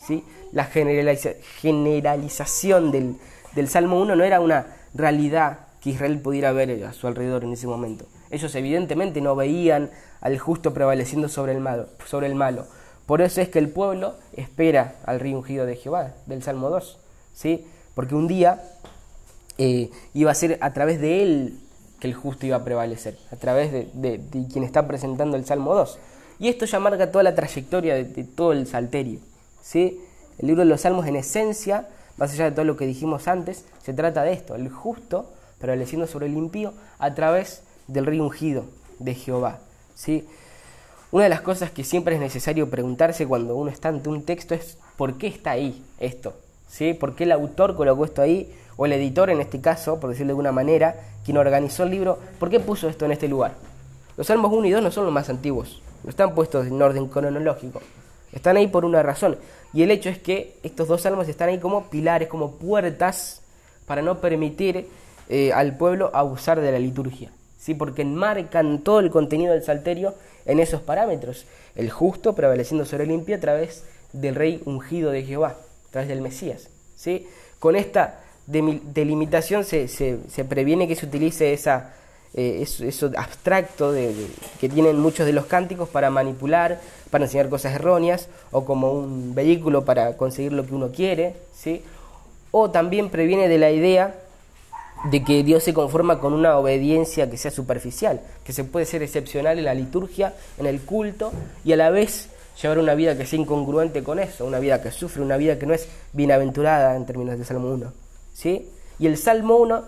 [0.06, 0.24] ¿sí?
[0.52, 3.16] La generalización del,
[3.54, 7.52] del Salmo 1 no era una realidad que Israel pudiera ver a su alrededor en
[7.52, 8.06] ese momento.
[8.32, 9.90] Ellos evidentemente no veían
[10.22, 11.86] al justo prevaleciendo sobre el malo.
[12.06, 12.66] Sobre el malo.
[13.06, 16.98] Por eso es que el pueblo espera al rey ungido de Jehová, del Salmo 2.
[17.34, 17.66] ¿sí?
[17.94, 18.62] Porque un día
[19.58, 21.58] eh, iba a ser a través de él
[22.00, 25.98] que el justo iba a prevalecer, a través de, quien está presentando el Salmo 2.
[26.38, 29.20] Y esto ya marca toda la trayectoria de, todo el salterio.
[29.60, 30.00] ¿sí?
[30.38, 33.66] El libro de los Salmos en esencia, más allá de todo lo que dijimos antes,
[33.82, 38.64] se trata de esto, el justo prevaleciendo sobre el impío a través del río ungido
[38.98, 39.58] de Jehová.
[39.94, 40.26] ¿sí?
[41.10, 44.54] Una de las cosas que siempre es necesario preguntarse cuando uno está ante un texto
[44.54, 46.34] es ¿por qué está ahí esto?
[46.68, 46.94] ¿Sí?
[46.94, 48.52] ¿Por qué el autor colocó esto ahí?
[48.76, 52.18] o el editor en este caso, por decirlo de alguna manera, quien organizó el libro,
[52.38, 53.54] ¿por qué puso esto en este lugar?
[54.16, 57.08] Los Salmos 1 y 2 no son los más antiguos, no están puestos en orden
[57.08, 57.80] cronológico,
[58.32, 59.36] están ahí por una razón.
[59.72, 63.40] Y el hecho es que estos dos salmos están ahí como pilares, como puertas
[63.86, 64.86] para no permitir
[65.28, 67.30] eh, al pueblo abusar de la liturgia.
[67.62, 67.74] ¿Sí?
[67.74, 70.14] Porque enmarcan todo el contenido del salterio
[70.46, 71.46] en esos parámetros.
[71.76, 75.56] El justo prevaleciendo sobre el impío a través del rey ungido de Jehová,
[75.88, 76.68] a través del Mesías.
[76.96, 77.28] ¿sí?
[77.60, 81.94] Con esta delimitación se, se, previene que se utilice esa,
[82.34, 84.12] eh, eso, abstracto de,
[84.60, 86.80] que tienen muchos de los cánticos para manipular,
[87.12, 91.82] para enseñar cosas erróneas, o como un vehículo para conseguir lo que uno quiere, ¿sí?
[92.50, 94.16] o también previene de la idea
[95.10, 99.02] de que Dios se conforma con una obediencia que sea superficial, que se puede ser
[99.02, 101.32] excepcional en la liturgia, en el culto,
[101.64, 102.28] y a la vez
[102.60, 105.66] llevar una vida que sea incongruente con eso, una vida que sufre, una vida que
[105.66, 107.92] no es bienaventurada en términos de Salmo 1.
[108.32, 108.68] ¿sí?
[108.98, 109.84] Y el Salmo 1,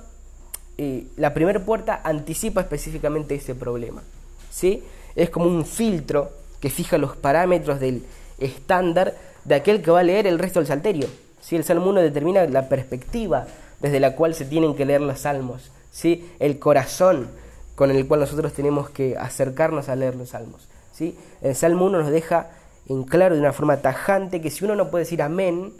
[0.78, 4.02] eh, la primera puerta anticipa específicamente ese problema.
[4.50, 4.82] ¿sí?
[5.14, 8.04] Es como un filtro que fija los parámetros del
[8.38, 11.06] estándar de aquel que va a leer el resto del salterio.
[11.40, 11.56] ¿sí?
[11.56, 13.46] El Salmo 1 determina la perspectiva
[13.80, 16.30] desde la cual se tienen que leer los salmos, ¿sí?
[16.38, 17.28] el corazón
[17.74, 20.68] con el cual nosotros tenemos que acercarnos a leer los salmos.
[20.92, 21.16] ¿sí?
[21.42, 22.50] El Salmo 1 nos deja
[22.88, 25.72] en claro de una forma tajante que si uno no puede decir amén,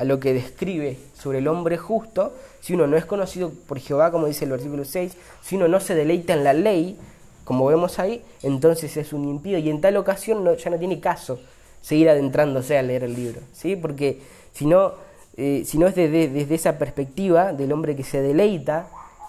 [0.00, 4.10] a lo que describe sobre el hombre justo, si uno no es conocido por Jehová,
[4.10, 6.96] como dice el versículo 6, si uno no se deleita en la ley,
[7.44, 11.38] como vemos ahí, entonces es un impío y en tal ocasión ya no tiene caso
[11.82, 13.76] seguir adentrándose a leer el libro, ¿sí?
[13.76, 14.22] Porque
[14.54, 14.94] si no,
[15.42, 18.88] eh, si no es desde, desde, esa perspectiva del hombre que se deleita,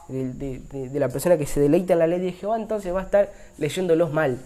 [0.10, 3.04] de, de, la persona que se deleita en la ley de Jehová, entonces va a
[3.04, 4.38] estar leyéndolos mal,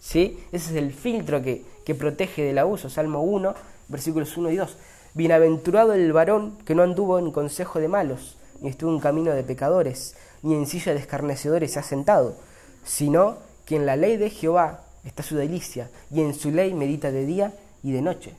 [0.00, 0.38] ¿sí?
[0.52, 3.54] Ese es el filtro que, que protege del abuso, Salmo 1,
[3.88, 4.76] versículos 1 y 2.
[5.14, 9.44] Bienaventurado el varón que no anduvo en consejo de malos, ni estuvo en camino de
[9.44, 12.36] pecadores, ni en silla de escarnecedores se ha sentado,
[12.84, 17.10] sino que en la ley de Jehová está su delicia, y en su ley medita
[17.10, 18.34] de día y de noche.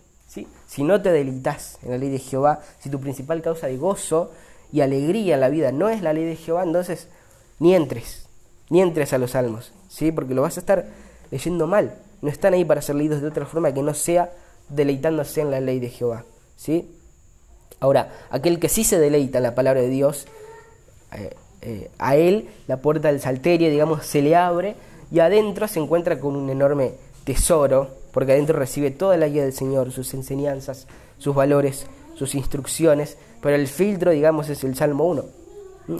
[0.67, 4.31] Si no te deleitas en la ley de Jehová, si tu principal causa de gozo
[4.71, 7.07] y alegría en la vida no es la ley de Jehová, entonces
[7.57, 8.27] ni entres,
[8.69, 10.11] ni entres a los salmos, ¿sí?
[10.11, 10.85] porque lo vas a estar
[11.31, 11.95] leyendo mal.
[12.21, 14.31] No están ahí para ser leídos de otra forma que no sea
[14.69, 16.25] deleitándose en la ley de Jehová.
[16.55, 16.95] ¿sí?
[17.79, 20.27] Ahora, aquel que sí se deleita en la palabra de Dios,
[21.13, 24.75] eh, eh, a él la puerta del salterio, digamos, se le abre
[25.11, 29.53] y adentro se encuentra con un enorme tesoro, porque adentro recibe toda la guía del
[29.53, 35.25] Señor, sus enseñanzas, sus valores, sus instrucciones, pero el filtro, digamos, es el Salmo 1.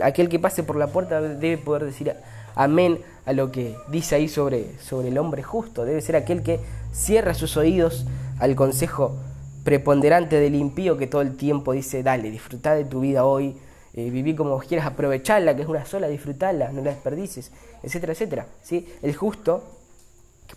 [0.02, 2.14] Aquel que pase por la puerta debe poder decir
[2.54, 6.60] amén a lo que dice ahí sobre, sobre el hombre justo, debe ser aquel que
[6.92, 8.06] cierra sus oídos
[8.38, 9.16] al consejo
[9.64, 13.56] preponderante del impío que todo el tiempo dice, dale, disfruta de tu vida hoy,
[13.94, 17.50] eh, viví como quieras, aprovecharla, que es una sola, disfrutarla, no la desperdices,
[17.82, 18.46] etcétera, etcétera.
[18.62, 18.88] ¿sí?
[19.02, 19.79] El justo,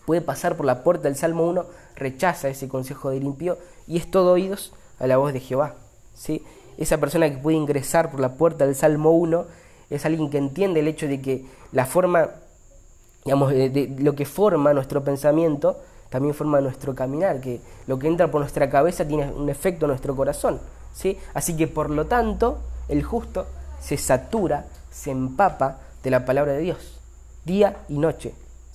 [0.06, 4.10] puede pasar por la puerta del Salmo 1, rechaza ese consejo del impío y es
[4.10, 5.76] todo oídos a la voz de Jehová.
[6.14, 6.44] ¿sí?
[6.78, 9.46] Esa persona que puede ingresar por la puerta del Salmo 1
[9.90, 12.30] es alguien que entiende el hecho de que la forma,
[13.26, 15.78] digamos, de lo que forma nuestro pensamiento,
[16.10, 19.90] también forma nuestro caminar, que lo que entra por nuestra cabeza tiene un efecto en
[19.90, 20.60] nuestro corazón.
[20.94, 21.18] ¿sí?
[21.34, 23.46] Así que por lo tanto, el justo
[23.82, 27.00] se satura, se empapa de la palabra de Dios,
[27.46, 28.34] día y noche.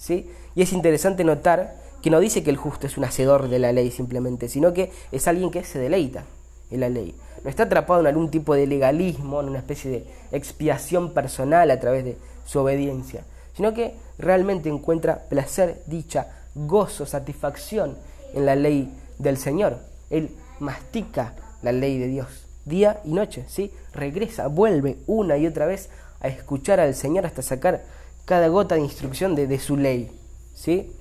[0.08, 3.72] Y es interesante notar que no dice que el justo es un hacedor de la
[3.72, 6.24] ley simplemente, sino que es alguien que se deleita
[6.70, 7.14] en la ley.
[7.42, 11.80] No está atrapado en algún tipo de legalismo, en una especie de expiación personal a
[11.80, 17.96] través de su obediencia, sino que realmente encuentra placer, dicha, gozo, satisfacción
[18.34, 19.78] en la ley del Señor.
[20.10, 20.30] Él
[20.60, 23.72] mastica la ley de Dios día y noche, ¿sí?
[23.92, 25.88] Regresa, vuelve una y otra vez
[26.20, 27.82] a escuchar al Señor hasta sacar
[28.28, 30.10] cada gota de instrucción de, su ley,
[30.54, 30.92] ¿sí?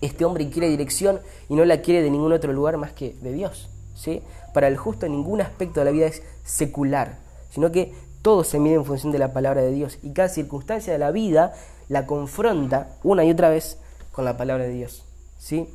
[0.00, 3.34] Este hombre quiere dirección y no la quiere de ningún otro lugar más que de
[3.34, 4.22] Dios, ¿sí?
[4.54, 7.18] Para el justo ningún aspecto de la vida es secular,
[7.50, 10.94] sino que todo se mide en función de la palabra de Dios y cada circunstancia
[10.94, 11.52] de la vida
[11.90, 13.76] la confronta una y otra vez
[14.10, 15.04] con la palabra de Dios.
[15.38, 15.68] ¿sí?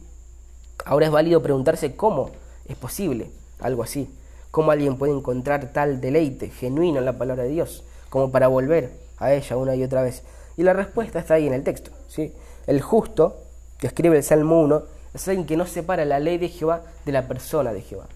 [0.84, 2.32] Ahora es válido preguntarse cómo
[2.67, 4.10] es posible algo así.
[4.49, 8.93] ¿Cómo alguien puede encontrar tal deleite genuino en la palabra de Dios como para volver
[9.19, 10.23] a ella una y otra vez?
[10.58, 11.91] Y la respuesta está ahí en el texto.
[12.08, 12.34] ¿sí?
[12.68, 13.41] El justo,
[13.78, 17.12] que escribe el Salmo 1, es alguien que no separa la ley de Jehová de
[17.12, 18.08] la persona de Jehová.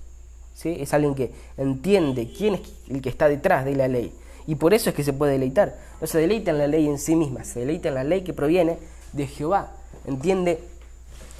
[0.53, 0.77] ¿sí?
[0.79, 4.13] Es alguien que entiende quién es el que está detrás de la ley.
[4.47, 5.77] Y por eso es que se puede deleitar.
[6.01, 8.33] No se deleita en la ley en sí misma, se deleita en la ley que
[8.33, 8.77] proviene
[9.13, 9.73] de Jehová
[10.05, 10.59] entiende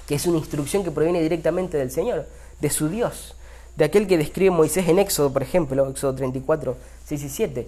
[0.07, 2.27] que es una instrucción que proviene directamente del Señor,
[2.59, 3.35] de su Dios,
[3.75, 7.67] de aquel que describe Moisés en Éxodo, por ejemplo, Éxodo 34, 6 y 7.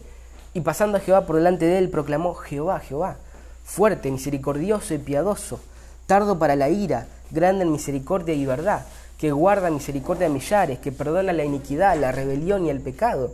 [0.54, 3.18] Y pasando a Jehová por delante de él, proclamó Jehová, Jehová,
[3.64, 5.60] fuerte, misericordioso y piadoso,
[6.08, 8.86] tardo para la ira, grande en misericordia y verdad,
[9.18, 13.32] que guarda misericordia a millares, que perdona la iniquidad, la rebelión y el pecado,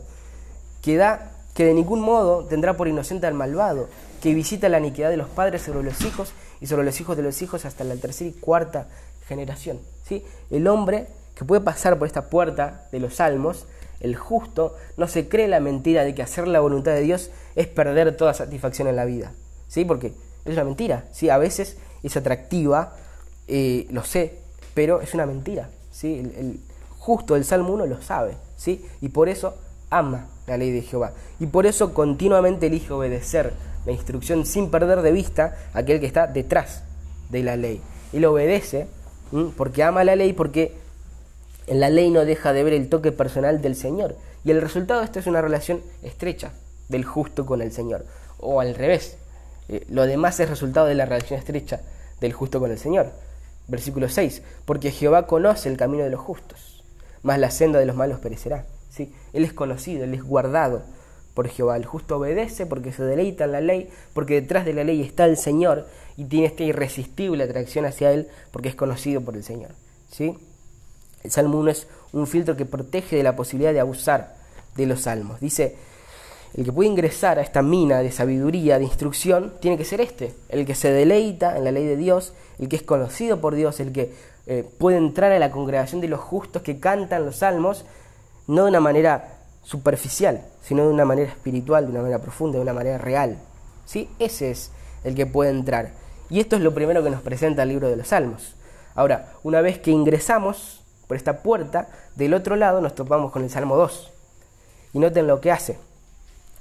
[0.82, 3.90] que da que de ningún modo tendrá por inocente al malvado,
[4.22, 7.24] que visita la iniquidad de los padres sobre los hijos y sobre los hijos de
[7.24, 8.88] los hijos hasta la tercera y cuarta
[9.28, 9.80] generación.
[10.08, 10.24] ¿sí?
[10.52, 13.66] El hombre que puede pasar por esta puerta de los salmos,
[14.00, 17.68] el justo, no se cree la mentira de que hacer la voluntad de Dios es
[17.68, 19.34] perder toda satisfacción en la vida.
[19.68, 19.86] ¿sí?
[19.86, 20.14] Porque
[20.46, 21.06] es una mentira.
[21.12, 21.30] ¿sí?
[21.30, 22.96] A veces es atractiva,
[23.48, 24.40] eh, lo sé,
[24.74, 25.70] pero es una mentira.
[25.92, 26.20] ¿sí?
[26.20, 26.60] El,
[26.98, 28.38] justo del Salmo 1 lo sabe.
[28.56, 28.86] ¿sí?
[29.02, 29.56] Y por eso
[29.90, 31.14] ama la ley de Jehová.
[31.40, 33.54] Y por eso continuamente elige obedecer
[33.86, 36.84] la instrucción sin perder de vista aquel que está detrás
[37.30, 37.82] de la ley.
[38.14, 38.88] Él obedece
[39.56, 40.74] porque ama la ley, porque
[41.68, 44.16] en la ley no deja de ver el toque personal del Señor.
[44.44, 46.54] Y el resultado de esto es una relación estrecha
[46.88, 48.06] del justo con el Señor.
[48.40, 49.18] O al revés,
[49.70, 51.82] eh, lo demás es resultado de la relación estrecha
[52.22, 53.12] del justo con el Señor.
[53.68, 56.84] Versículo 6, porque Jehová conoce el camino de los justos,
[57.22, 58.66] mas la senda de los malos perecerá.
[58.90, 59.14] ¿sí?
[59.34, 60.84] Él es conocido, él es guardado
[61.34, 61.76] por Jehová.
[61.76, 65.26] El justo obedece porque se deleita en la ley, porque detrás de la ley está
[65.26, 69.72] el Señor y tiene esta irresistible atracción hacia Él porque es conocido por el Señor.
[70.10, 70.38] ¿sí?
[71.24, 74.36] El Salmo 1 es un filtro que protege de la posibilidad de abusar
[74.76, 75.40] de los salmos.
[75.40, 75.76] Dice
[76.56, 80.34] el que puede ingresar a esta mina de sabiduría, de instrucción, tiene que ser este,
[80.50, 83.80] el que se deleita en la ley de Dios, el que es conocido por Dios,
[83.80, 84.14] el que
[84.48, 87.86] eh, puede entrar a la congregación de los justos que cantan los salmos,
[88.48, 92.64] no de una manera superficial, sino de una manera espiritual, de una manera profunda, de
[92.64, 93.38] una manera real.
[93.86, 94.10] ¿Sí?
[94.18, 94.72] Ese es
[95.04, 95.92] el que puede entrar.
[96.30, 98.56] Y esto es lo primero que nos presenta el libro de los Salmos.
[98.96, 103.50] Ahora, una vez que ingresamos por esta puerta, del otro lado nos topamos con el
[103.50, 104.12] Salmo 2.
[104.94, 105.78] Y noten lo que hace.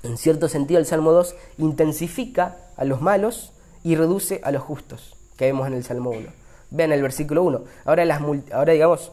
[0.02, 5.16] En cierto sentido, el Salmo 2 intensifica a los malos y reduce a los justos,
[5.36, 6.28] que vemos en el Salmo 1.
[6.70, 7.60] Vean el versículo 1.
[7.84, 9.12] Ahora, digamos,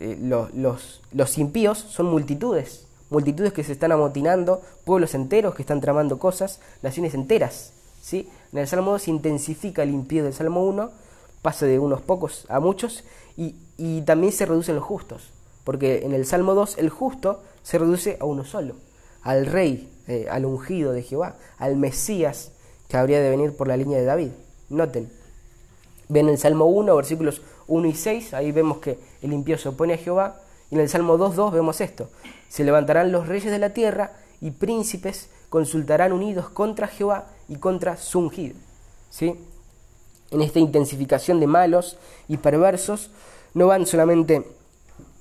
[0.00, 5.62] eh, los, los, los impíos son multitudes, multitudes que se están amotinando, pueblos enteros que
[5.62, 7.72] están tramando cosas, naciones enteras.
[8.02, 8.28] ¿sí?
[8.52, 10.90] En el Salmo 2 se intensifica el impío del Salmo 1,
[11.42, 13.04] pasa de unos pocos a muchos,
[13.36, 15.30] y, también se reducen los justos,
[15.64, 18.76] porque en el Salmo 2 el justo se reduce a uno solo,
[19.22, 22.52] al rey, eh, al ungido de Jehová, al Mesías
[22.88, 24.30] que habría de venir por la línea de David.
[24.68, 25.10] Noten,
[26.08, 29.94] ven el Salmo 1, versículos 1 y 6, ahí vemos que el impío se opone
[29.94, 32.08] a Jehová, y en el Salmo 2.2 vemos esto,
[32.48, 37.96] se levantarán los reyes de la tierra y príncipes consultarán unidos contra Jehová y contra
[37.96, 38.56] su ungido.
[39.10, 39.36] ¿Sí?
[40.30, 41.96] En esta intensificación de malos
[42.28, 43.10] y perversos,
[43.54, 44.46] no van solamente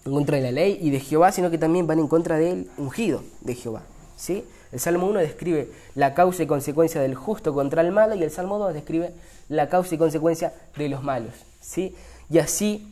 [0.05, 2.69] en contra de la ley y de Jehová, sino que también van en contra del
[2.77, 3.83] ungido de Jehová.
[4.15, 4.43] ¿Sí?
[4.71, 8.31] El Salmo 1 describe la causa y consecuencia del justo contra el malo y el
[8.31, 9.13] Salmo 2 describe
[9.49, 11.33] la causa y consecuencia de los malos.
[11.61, 11.95] ¿sí?
[12.29, 12.91] Y así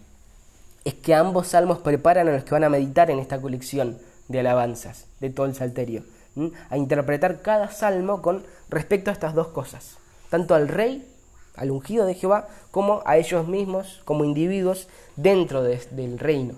[0.83, 3.97] es que ambos salmos preparan a los que van a meditar en esta colección
[4.27, 6.03] de alabanzas de todo el salterio,
[6.69, 9.97] a interpretar cada salmo con respecto a estas dos cosas,
[10.29, 11.07] tanto al rey,
[11.55, 16.55] al ungido de Jehová, como a ellos mismos como individuos dentro del reino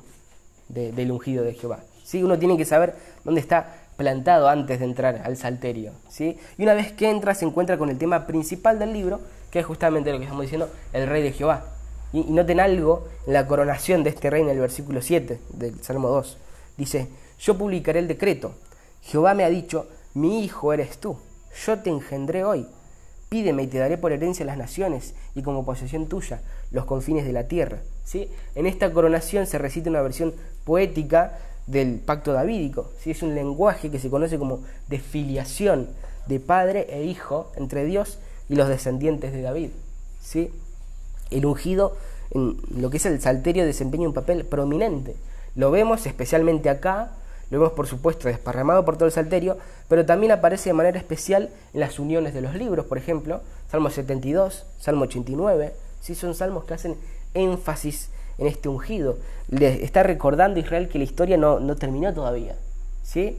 [0.70, 1.80] del ungido de Jehová.
[2.04, 2.24] ¿sí?
[2.24, 5.92] Uno tiene que saber dónde está plantado antes de entrar al salterio.
[6.10, 6.38] ¿sí?
[6.58, 9.20] Y una vez que entra se encuentra con el tema principal del libro,
[9.52, 11.66] que es justamente lo que estamos diciendo, el rey de Jehová.
[12.12, 15.84] Y, y noten algo en la coronación de este rey en el versículo 7 del
[15.84, 16.38] Salmo 2.
[16.78, 17.08] Dice,
[17.40, 18.54] yo publicaré el decreto.
[19.02, 21.18] Jehová me ha dicho, mi hijo eres tú,
[21.66, 22.68] yo te engendré hoy.
[23.34, 27.34] Pídeme y te daré por herencia las naciones y como posesión tuya los confines de
[27.34, 27.80] la tierra.
[28.04, 28.30] ¿Sí?
[28.54, 32.92] En esta coronación se recita una versión poética del pacto davídico.
[33.00, 33.10] ¿sí?
[33.10, 35.88] Es un lenguaje que se conoce como de filiación
[36.28, 38.20] de padre e hijo entre Dios
[38.50, 39.72] y los descendientes de David.
[40.22, 40.52] ¿sí?
[41.32, 41.98] El ungido
[42.36, 45.16] en lo que es el salterio desempeña un papel prominente.
[45.56, 47.10] Lo vemos especialmente acá,
[47.54, 51.52] lo vemos por supuesto desparramado por todo el salterio, pero también aparece de manera especial
[51.76, 56.16] en las uniones de los libros, por ejemplo, Salmo 72, Salmo 89, ¿sí?
[56.16, 56.98] son salmos que hacen
[57.36, 59.20] énfasis en este ungido.
[59.50, 62.56] Le está recordando a Israel que la historia no, no terminó todavía.
[63.04, 63.38] ¿sí?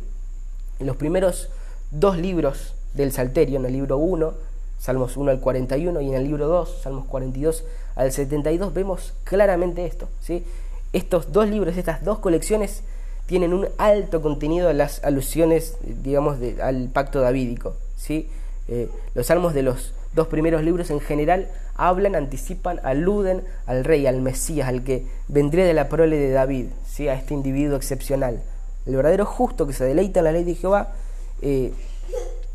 [0.79, 1.51] En los primeros
[1.91, 4.33] dos libros del Salterio, en el libro 1,
[4.79, 7.65] Salmos 1 al 41, y en el libro 2, Salmos 42
[7.97, 10.09] al 72, vemos claramente esto.
[10.21, 10.45] ¿sí?
[10.93, 12.85] Estos dos libros, estas dos colecciones,
[13.27, 17.77] tienen un alto contenido de las alusiones, digamos, de, al pacto davídico.
[17.97, 18.29] ¿sí?
[18.69, 24.07] Eh, los salmos de los dos primeros libros en general hablan, anticipan, aluden al rey,
[24.07, 27.09] al Mesías, al que vendría de la prole de David, ¿sí?
[27.09, 28.43] a este individuo excepcional.
[28.87, 30.93] El verdadero justo que se deleita en la ley de Jehová,
[31.43, 31.73] eh,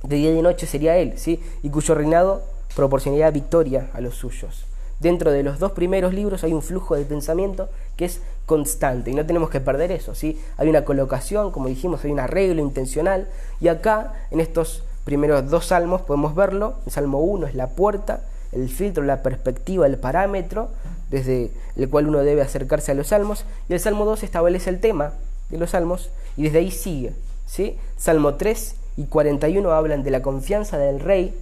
[0.04, 1.42] de día y de noche sería él, ¿sí?
[1.64, 2.44] y cuyo reinado
[2.76, 4.69] proporcionaría victoria a los suyos.
[5.00, 9.14] Dentro de los dos primeros libros hay un flujo de pensamiento que es constante y
[9.16, 10.40] no tenemos que perder eso, ¿sí?
[10.58, 13.30] Hay una colocación, como dijimos, hay un arreglo intencional
[13.62, 16.76] y acá en estos primeros dos salmos podemos verlo.
[16.86, 20.70] El salmo 1 es la puerta, el filtro, la perspectiva, el parámetro
[21.10, 23.46] desde el cual uno debe acercarse a los salmos.
[23.70, 25.14] Y el salmo 2 establece el tema
[25.50, 27.14] de los salmos y desde ahí sigue.
[27.46, 27.78] ¿sí?
[27.98, 31.34] Salmo 3 y 41 hablan de la confianza del rey,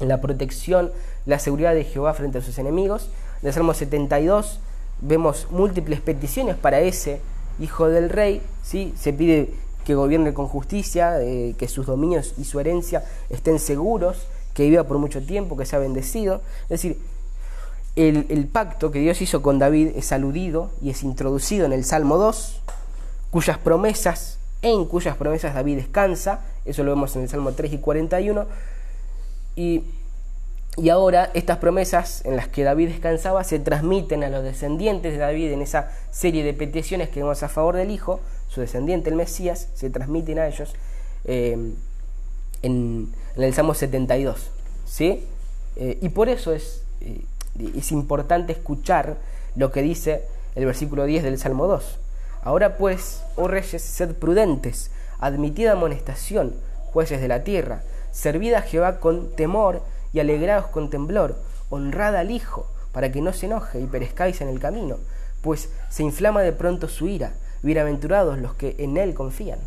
[0.00, 0.92] la protección,
[1.26, 3.08] la seguridad de Jehová frente a sus enemigos.
[3.42, 4.60] En el salmo 72
[5.00, 7.20] vemos múltiples peticiones para ese
[7.60, 8.42] hijo del rey.
[8.62, 8.94] ¿sí?
[8.98, 9.54] Se pide
[9.84, 14.84] que gobierne con justicia, eh, que sus dominios y su herencia estén seguros, que viva
[14.84, 16.40] por mucho tiempo, que sea bendecido.
[16.64, 16.98] Es decir,
[17.96, 21.84] el, el, pacto que Dios hizo con David es aludido y es introducido en el
[21.84, 22.60] Salmo 2,
[23.30, 27.78] cuyas promesas, en cuyas promesas David descansa, eso lo vemos en el Salmo 3 y
[27.78, 28.46] 41,
[29.56, 29.84] y,
[30.90, 35.52] ahora estas promesas en las que David descansaba se transmiten a los descendientes de David
[35.52, 39.68] en esa serie de peticiones que vemos a favor del Hijo, su descendiente, el Mesías,
[39.74, 40.74] se transmiten a ellos
[41.24, 41.52] eh,
[42.62, 44.50] en, en, el Salmo 72.
[44.84, 45.24] ¿sí?
[45.76, 47.24] Eh, y por eso es, eh,
[47.76, 49.16] es importante escuchar
[49.56, 50.22] lo que dice
[50.54, 51.98] el versículo 10 del Salmo 2.
[52.42, 56.54] Ahora pues, oh reyes, sed prudentes, admitid amonestación,
[56.92, 57.82] jueces de la tierra.
[58.14, 61.36] Servid a Jehová con temor y alegraos con temblor.
[61.68, 64.98] Honrad al Hijo, para que no se enoje y perezcáis en el camino,
[65.42, 67.34] pues se inflama de pronto su ira.
[67.62, 69.58] Bienaventurados los que en Él confían.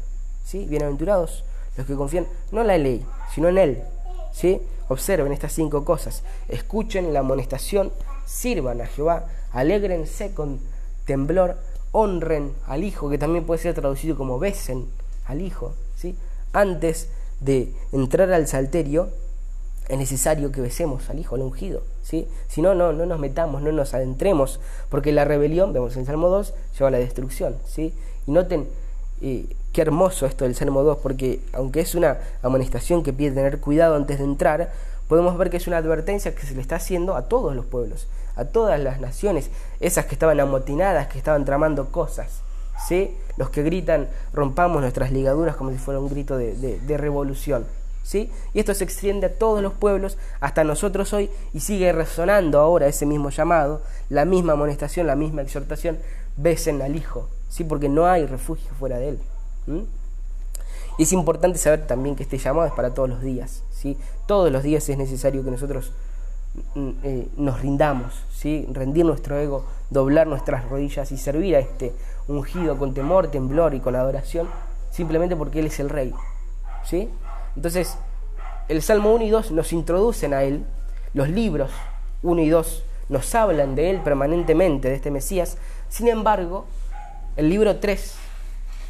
[0.46, 0.66] ¿Sí?
[0.66, 1.44] Bienaventurados
[1.76, 3.84] los que confían no en la ley, sino en Él.
[4.32, 4.62] ¿Sí?
[4.88, 6.24] Observen estas cinco cosas.
[6.48, 7.92] Escuchen la amonestación,
[8.26, 10.62] sirvan a Jehová, alégrense con
[11.04, 11.58] temblor,
[11.92, 14.88] honren al Hijo, que también puede ser traducido como besen
[15.26, 15.74] al Hijo.
[15.96, 16.16] ¿sí?
[16.54, 17.10] Antes
[17.40, 19.10] de entrar al salterio,
[19.90, 21.82] es necesario que besemos al Hijo, al ungido.
[22.02, 22.28] ¿sí?
[22.48, 24.60] Si no, no, no nos metamos, no nos adentremos,
[24.90, 27.56] porque la rebelión, vemos en Salmo 2, lleva a la destrucción.
[27.66, 27.94] ¿sí?
[28.26, 28.68] Y noten
[29.22, 33.60] eh, qué hermoso esto del Salmo 2, porque aunque es una amonestación que pide tener
[33.60, 34.72] cuidado antes de entrar,
[35.08, 38.08] podemos ver que es una advertencia que se le está haciendo a todos los pueblos,
[38.36, 42.42] a todas las naciones, esas que estaban amotinadas, que estaban tramando cosas.
[42.88, 43.16] ¿Sí?
[43.38, 47.66] Los que gritan, rompamos nuestras ligaduras como si fuera un grito de, de revolución.
[48.04, 48.32] ¿Sí?
[48.54, 52.88] Y esto se extiende a todos los pueblos, hasta nosotros hoy, y sigue resonando ahora
[52.88, 55.98] ese mismo llamado, la misma amonestación, la misma exhortación,
[56.38, 57.66] besen al Hijo, ¿sí?
[57.66, 59.20] porque no hay refugio fuera de Él.
[60.98, 63.64] Y es importante saber también que este llamado es para todos los días.
[63.72, 63.98] ¿sí?
[64.26, 65.92] Todos los días es necesario que nosotros
[66.76, 68.68] mm, eh, nos rindamos, ¿sí?
[68.72, 71.94] rendir nuestro ego, doblar nuestras rodillas y servir a este
[72.28, 74.48] ungido con temor, temblor y con adoración,
[74.92, 76.14] simplemente porque Él es el Rey.
[76.84, 77.10] ¿sí?
[77.56, 77.98] Entonces,
[78.68, 80.66] el Salmo 1 y 2 nos introducen a Él,
[81.14, 81.72] los libros
[82.24, 85.58] 1 y 2 nos hablan de Él permanentemente, de este Mesías,
[85.90, 86.66] sin embargo,
[87.38, 88.16] el libro 3,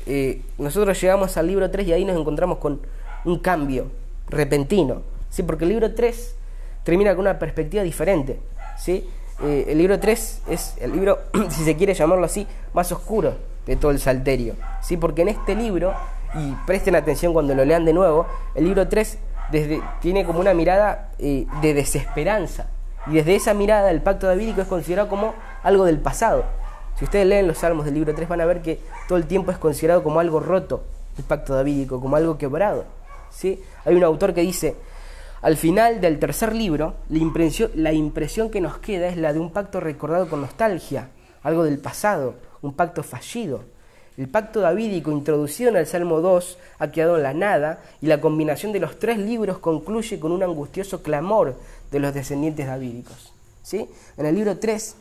[0.08, 2.82] eh, nosotros llegamos al libro 3 y ahí nos encontramos con
[3.26, 3.88] un cambio
[4.30, 5.44] repentino, ¿sí?
[5.44, 6.36] porque el libro 3
[6.84, 8.40] termina con una perspectiva diferente.
[8.78, 9.08] ¿sí?
[9.44, 11.20] Eh, el libro 3 es el libro,
[11.50, 13.36] si se quiere llamarlo así, más oscuro
[13.66, 14.98] de todo el Salterio, ¿sí?
[14.98, 15.94] porque en este libro,
[16.36, 18.26] y presten atención cuando lo lean de nuevo,
[18.56, 19.18] el libro 3
[19.52, 22.68] desde, tiene como una mirada eh, de desesperanza,
[23.06, 25.34] y desde esa mirada el pacto davídico es considerado como
[25.64, 26.44] algo del pasado.
[26.98, 29.52] Si ustedes leen los salmos del libro 3 van a ver que todo el tiempo
[29.52, 30.84] es considerado como algo roto
[31.18, 32.86] el pacto davídico, como algo quebrado.
[33.30, 33.62] ¿sí?
[33.86, 34.76] Hay un autor que dice,
[35.42, 39.80] al final del tercer libro, la impresión, que nos queda es la de un pacto
[39.80, 41.10] recordado con nostalgia,
[41.44, 43.64] algo del pasado, un pacto fallido.
[44.18, 48.20] El pacto davídico introducido en el Salmo 2 ha quedado en la nada y la
[48.20, 51.56] combinación de los tres libros concluye con un angustioso clamor
[51.92, 53.32] de los descendientes davídicos.
[53.62, 53.88] ¿sí?
[54.18, 54.96] En el libro 3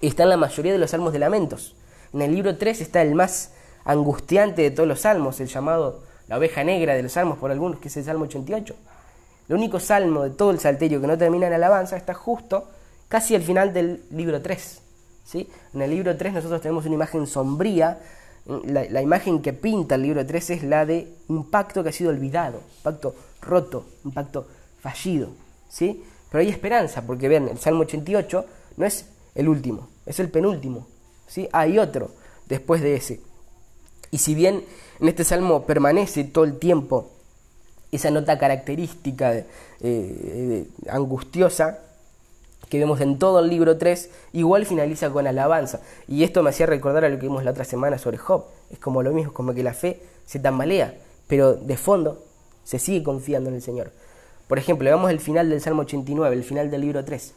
[0.00, 1.74] están la mayoría de los salmos de lamentos.
[2.14, 3.52] En el libro 3 está el más
[3.84, 7.80] angustiante de todos los salmos, el llamado la oveja negra de los salmos por algunos,
[7.80, 8.74] que es el Salmo 88.
[9.48, 12.68] El único salmo de todo el salterio que no termina en alabanza está justo
[13.08, 14.80] casi al final del libro 3.
[15.24, 15.48] ¿sí?
[15.74, 17.98] En el libro 3 nosotros tenemos una imagen sombría,
[18.64, 22.10] la, imagen que pinta el libro 3 es la de un pacto que ha sido
[22.10, 24.46] olvidado, un pacto roto, un pacto
[24.80, 25.28] fallido.
[25.68, 26.02] ¿sí?
[26.30, 28.46] Pero hay esperanza, porque vean, el Salmo 88
[28.78, 30.86] no es el último, es el penúltimo.
[31.26, 31.48] ¿sí?
[31.52, 32.10] Hay otro
[32.46, 33.20] después de ese.
[34.10, 34.64] Y si bien
[35.00, 37.10] en este salmo permanece todo el tiempo
[37.92, 39.44] esa nota característica
[39.80, 41.78] eh, angustiosa
[42.68, 45.80] que vemos en todo el libro 3, igual finaliza con alabanza.
[46.08, 48.46] Y esto me hacía recordar a lo que vimos la otra semana sobre Job.
[48.70, 50.94] Es como lo mismo, como que la fe se tambalea,
[51.28, 52.24] pero de fondo
[52.64, 53.92] se sigue confiando en el Señor.
[54.48, 57.34] Por ejemplo, veamos el final del Salmo 89, el final del libro 3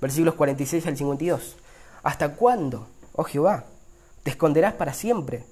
[0.00, 1.56] versículos 46 al 52.
[2.02, 3.64] ¿Hasta cuándo, oh Jehová?
[4.22, 5.44] ¿Te esconderás para siempre?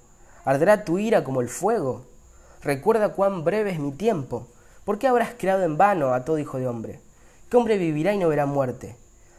[0.44, 2.06] ¿Arderá tu ira como el fuego?
[2.64, 4.48] Recuerda cuán breve es mi tiempo.
[4.86, 6.98] ¿Por qué habrás creado en vano a todo hijo de hombre?
[7.50, 8.96] ¿Qué hombre vivirá y no verá muerte?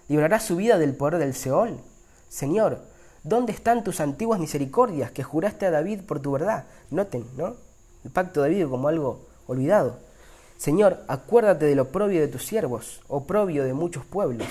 [0.07, 1.79] ¿Librará su vida del poder del Seol?
[2.29, 2.81] Señor,
[3.23, 6.65] ¿dónde están tus antiguas misericordias que juraste a David por tu verdad?
[6.91, 7.55] Noten, ¿no?
[8.03, 9.97] El pacto de David como algo olvidado.
[10.57, 14.47] Señor, acuérdate del oprobio de tus siervos, oprobio de muchos pueblos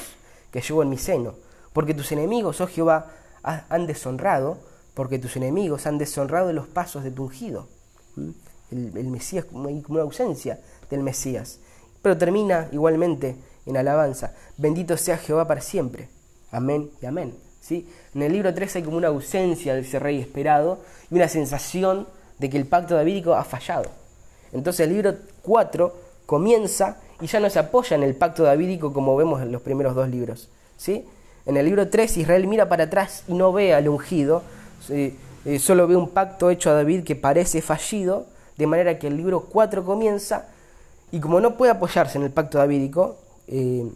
[0.51, 1.35] que llevo en mi seno,
[1.73, 3.13] porque tus enemigos, oh Jehová,
[3.45, 4.59] han deshonrado,
[4.95, 7.69] porque tus enemigos han deshonrado los pasos de tu ungido.
[8.17, 8.31] ¿Mm?
[8.71, 10.61] El, Mesías como una ausencia
[10.91, 11.61] del Mesías.
[12.03, 13.37] Pero termina igualmente
[13.67, 14.35] en alabanza.
[14.57, 16.09] Bendito sea Jehová para siempre.
[16.51, 17.35] Amén y amén.
[17.61, 17.89] ¿Sí?
[18.15, 22.07] En el libro 3 hay como una ausencia de ese rey esperado y una sensación
[22.39, 23.91] de que el pacto davídico ha fallado.
[24.53, 25.95] Entonces el libro 4
[26.27, 29.95] comienza y ya no se apoya en el pacto davídico como vemos en los primeros
[29.95, 30.49] dos libros.
[30.77, 31.07] ¿sí?
[31.47, 34.43] En el libro 3 Israel mira para atrás y no ve al ungido,
[34.91, 35.15] eh,
[35.59, 38.27] solo ve un pacto hecho a David que parece fallido,
[38.57, 40.49] de manera que el libro 4 comienza
[41.13, 43.89] y como no puede apoyarse en el pacto davídico, eh,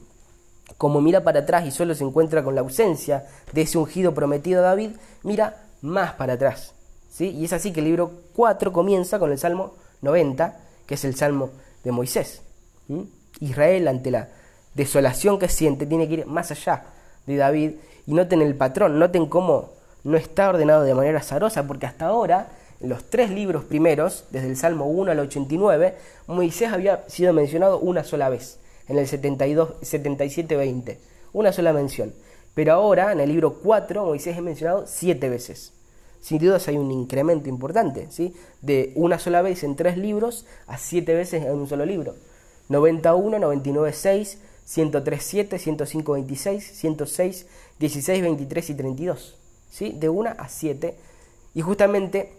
[0.77, 4.61] como mira para atrás y solo se encuentra con la ausencia de ese ungido prometido
[4.61, 4.91] a David,
[5.23, 6.75] mira más para atrás.
[7.11, 7.31] ¿sí?
[7.31, 11.15] Y es así que el libro 4 comienza con el Salmo 90 que es el
[11.15, 11.51] Salmo
[11.85, 12.41] de Moisés.
[13.41, 14.29] Israel ante la
[14.75, 16.85] desolación que siente tiene que ir más allá
[17.27, 17.73] de David
[18.07, 22.49] y noten el patrón, noten cómo no está ordenado de manera azarosa, porque hasta ahora,
[22.81, 25.95] en los tres libros primeros, desde el Salmo 1 al 89,
[26.27, 28.59] Moisés había sido mencionado una sola vez,
[28.89, 30.97] en el 72, 77-20,
[31.33, 32.13] una sola mención.
[32.55, 35.73] Pero ahora, en el libro 4, Moisés es mencionado siete veces.
[36.21, 38.35] Sin dudas hay un incremento importante, ¿sí?
[38.61, 42.17] De una sola vez en tres libros a siete veces en un solo libro.
[42.69, 47.47] 91, 99, 6, 103, 7, 105, 26, 106,
[47.79, 49.37] 16, 23 y 32.
[49.71, 49.93] ¿sí?
[49.99, 50.97] De una a siete.
[51.55, 52.38] Y justamente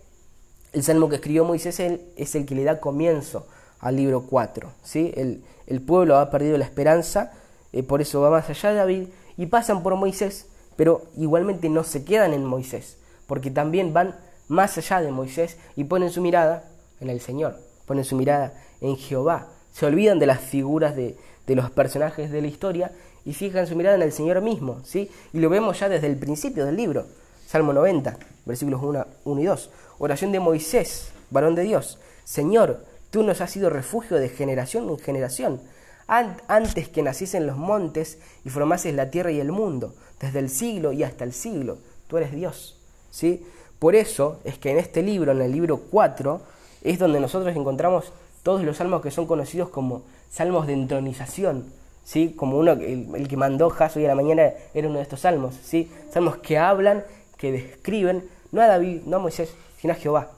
[0.74, 3.48] el salmo que escribió Moisés es el que le da comienzo
[3.80, 4.70] al libro 4.
[4.84, 5.12] ¿sí?
[5.16, 7.32] El, el pueblo ha perdido la esperanza,
[7.72, 9.08] eh, por eso va más allá de David,
[9.38, 12.98] y pasan por Moisés, pero igualmente no se quedan en Moisés,
[13.28, 14.16] porque también van
[14.48, 16.64] más allá de Moisés y ponen su mirada
[17.00, 17.56] en el Señor,
[17.86, 21.16] ponen su mirada en Jehová, se olvidan de las figuras de,
[21.48, 22.92] los personajes de la historia
[23.26, 25.10] y fijan su mirada en el Señor mismo, ¿sí?
[25.34, 27.06] Y lo vemos ya desde el principio del libro,
[27.48, 29.70] Salmo 90, versículos 1, 1 y 2.
[30.00, 32.00] Oración de Moisés, varón de Dios.
[32.24, 35.62] Señor, tú nos has sido refugio de generación en generación
[36.08, 40.92] antes que naciesen los montes y formases la tierra y el mundo, desde el siglo
[40.92, 41.78] y hasta el siglo.
[42.08, 42.78] Tú eres Dios.
[43.12, 43.46] ¿sí?
[43.78, 46.42] Por eso es que en este libro, en el libro 4,
[46.84, 51.66] es donde nosotros encontramos todos los salmos que son conocidos como salmos de entronización.
[52.04, 52.34] ¿sí?
[52.36, 55.56] Como uno, el, que mandó Jaso hoy a la mañana era uno de estos salmos.
[55.64, 55.92] ¿sí?
[56.12, 57.04] Salmos que hablan,
[57.38, 60.32] que describen, no a David, no a Moisés, sino a Jehová.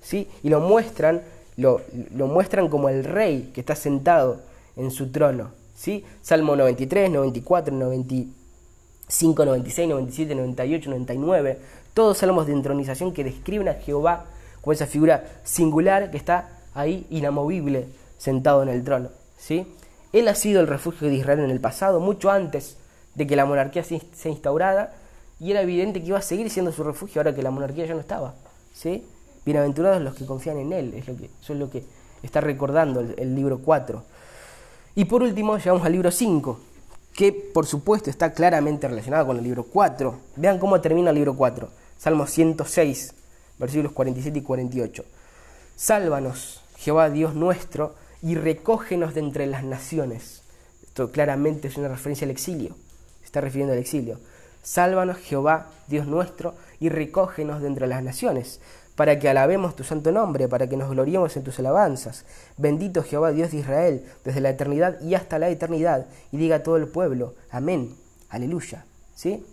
[0.00, 0.28] ¿sí?
[0.42, 1.22] Y lo muestran,
[1.56, 1.80] lo,
[2.14, 4.40] lo muestran como el rey que está sentado
[4.76, 5.50] en su trono.
[5.74, 6.04] ¿sí?
[6.22, 11.58] Salmo 93, 94, 95, 96, 97, 98, 99.
[11.94, 14.26] Todos salmos de entronización que describen a Jehová
[14.60, 17.86] como esa figura singular que está ahí inamovible
[18.18, 19.10] sentado en el trono.
[19.38, 19.66] ¿sí?
[20.12, 22.76] Él ha sido el refugio de Israel en el pasado, mucho antes
[23.14, 24.92] de que la monarquía se instaurara,
[25.38, 27.94] y era evidente que iba a seguir siendo su refugio ahora que la monarquía ya
[27.94, 28.34] no estaba.
[29.44, 31.84] Bienaventurados los que confían en Él, es lo que, eso es lo que
[32.22, 34.02] está recordando el, el libro 4.
[34.96, 36.60] Y por último, llegamos al libro 5,
[37.14, 40.18] que por supuesto está claramente relacionado con el libro 4.
[40.36, 41.68] Vean cómo termina el libro 4.
[41.98, 43.14] Salmo 106,
[43.58, 45.04] versículos 47 y 48.
[45.76, 50.42] Sálvanos, Jehová Dios nuestro, y recógenos de entre las naciones.
[50.82, 52.74] Esto claramente es una referencia al exilio.
[53.20, 54.18] Se está refiriendo al exilio.
[54.66, 58.60] Sálvanos, Jehová Dios nuestro, y recógenos de entre las naciones
[58.96, 62.24] para que alabemos tu santo nombre, para que nos gloriemos en tus alabanzas.
[62.56, 66.78] Bendito Jehová Dios de Israel, desde la eternidad y hasta la eternidad, y diga todo
[66.78, 67.94] el pueblo, amén,
[68.30, 68.86] aleluya.
[69.14, 69.46] ¿Sí?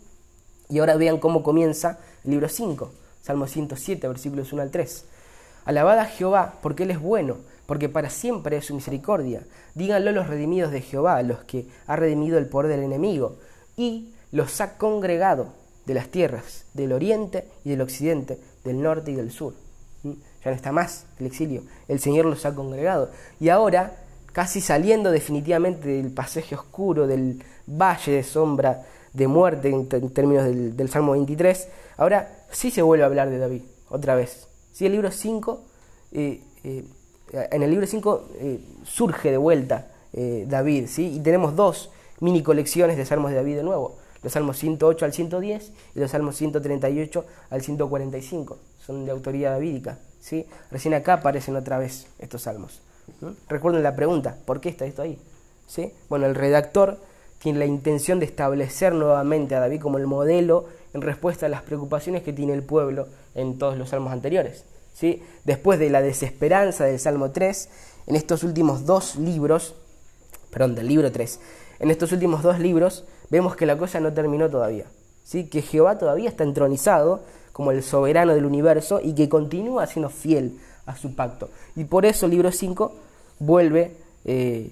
[0.68, 2.90] Y ahora vean cómo comienza el libro 5,
[3.22, 5.04] Salmo 107, versículos 1 al 3.
[5.66, 7.36] Alabad a Jehová, porque Él es bueno,
[7.66, 9.42] porque para siempre es su misericordia.
[9.74, 13.36] Díganlo los redimidos de Jehová, los que ha redimido el poder del enemigo,
[13.76, 15.52] y los ha congregado
[15.86, 19.54] de las tierras del oriente y del occidente del norte y del sur.
[20.02, 21.62] Ya no está más el exilio.
[21.86, 23.10] El Señor los ha congregado.
[23.38, 23.96] Y ahora,
[24.32, 30.88] casi saliendo definitivamente del pasaje oscuro, del valle de sombra de muerte en, términos del,
[30.88, 34.48] Salmo 23, ahora sí se vuelve a hablar de David, otra vez.
[34.72, 34.84] ¿Sí?
[34.84, 35.60] El libro 5,
[36.10, 36.84] eh, eh,
[37.32, 41.16] en el libro 5 eh, surge de vuelta David, ¿sí?
[41.16, 45.12] y tenemos dos mini colecciones de Salmos de David de nuevo los salmos 108 al
[45.12, 48.58] 110 y los salmos 138 al 145.
[48.84, 49.98] Son de autoría davídica.
[50.18, 50.46] ¿sí?
[50.70, 52.80] Recién acá aparecen otra vez estos salmos.
[53.48, 55.18] Recuerden la pregunta, ¿por qué está esto ahí?
[55.66, 55.92] ¿Sí?
[56.08, 56.98] Bueno, el redactor
[57.38, 60.64] tiene la intención de establecer nuevamente a David como el modelo
[60.94, 64.64] en respuesta a las preocupaciones que tiene el pueblo en todos los salmos anteriores.
[64.94, 65.22] ¿sí?
[65.44, 67.68] Después de la desesperanza del Salmo 3,
[68.06, 69.74] en estos últimos dos libros,
[70.50, 71.40] perdón, del libro 3,
[71.80, 74.86] en estos últimos dos libros vemos que la cosa no terminó todavía.
[75.24, 75.48] ¿sí?
[75.48, 77.22] Que Jehová todavía está entronizado
[77.52, 81.50] como el soberano del universo y que continúa siendo fiel a su pacto.
[81.76, 82.92] Y por eso el libro 5
[83.38, 84.70] vuelve eh,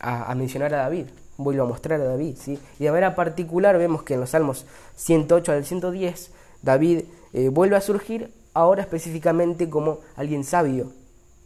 [0.00, 2.36] a, mencionar a David, vuelve a mostrar a David.
[2.38, 2.58] ¿sí?
[2.78, 6.30] Y de manera particular vemos que en los Salmos 108 al 110
[6.62, 10.92] David eh, vuelve a surgir ahora específicamente como alguien sabio,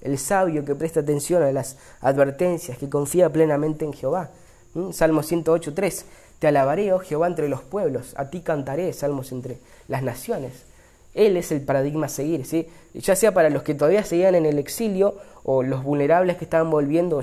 [0.01, 4.31] el sabio que presta atención a las advertencias, que confía plenamente en Jehová.
[4.93, 6.07] Salmo 108, 3.
[6.39, 9.59] Te alabaré, oh Jehová, entre los pueblos, a ti cantaré, salmos entre
[9.89, 10.64] las naciones.
[11.14, 12.68] Él es el paradigma a seguir, ¿sí?
[12.95, 16.70] ya sea para los que todavía seguían en el exilio o los vulnerables que estaban
[16.70, 17.20] volviendo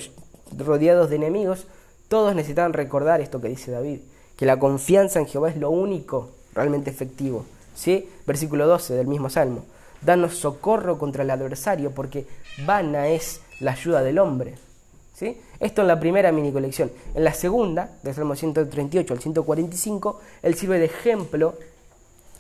[0.57, 1.67] rodeados de enemigos,
[2.09, 3.99] todos necesitaban recordar esto que dice David,
[4.35, 7.45] que la confianza en Jehová es lo único realmente efectivo.
[7.73, 8.09] ¿sí?
[8.25, 9.63] Versículo 12 del mismo Salmo.
[10.01, 12.27] danos socorro contra el adversario, porque
[12.65, 14.55] vana es la ayuda del hombre.
[15.59, 16.91] Esto en la primera mini colección.
[17.13, 21.55] En la segunda, del Salmo 138 al 145, él sirve de ejemplo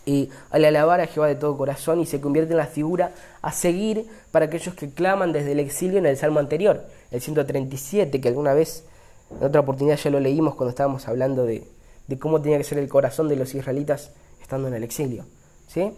[0.05, 3.11] y al alabar a Jehová de todo corazón y se convierte en la figura
[3.41, 8.19] a seguir para aquellos que claman desde el exilio en el Salmo anterior, el 137,
[8.19, 8.83] que alguna vez,
[9.31, 11.65] en otra oportunidad ya lo leímos cuando estábamos hablando de,
[12.07, 14.11] de cómo tenía que ser el corazón de los israelitas
[14.41, 15.25] estando en el exilio.
[15.67, 15.93] ¿sí?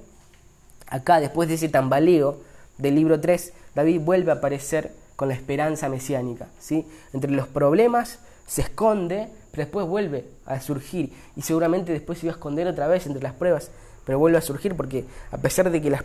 [0.88, 2.38] Acá, después de ese tambaleo
[2.78, 6.47] del libro 3, David vuelve a aparecer con la esperanza mesiánica.
[6.59, 6.88] ¿sí?
[7.11, 12.34] Entre los problemas se esconde, pero después vuelve a surgir y seguramente después se iba
[12.34, 13.72] a esconder otra vez entre las pruebas,
[14.05, 16.03] pero vuelve a surgir porque a pesar de que las,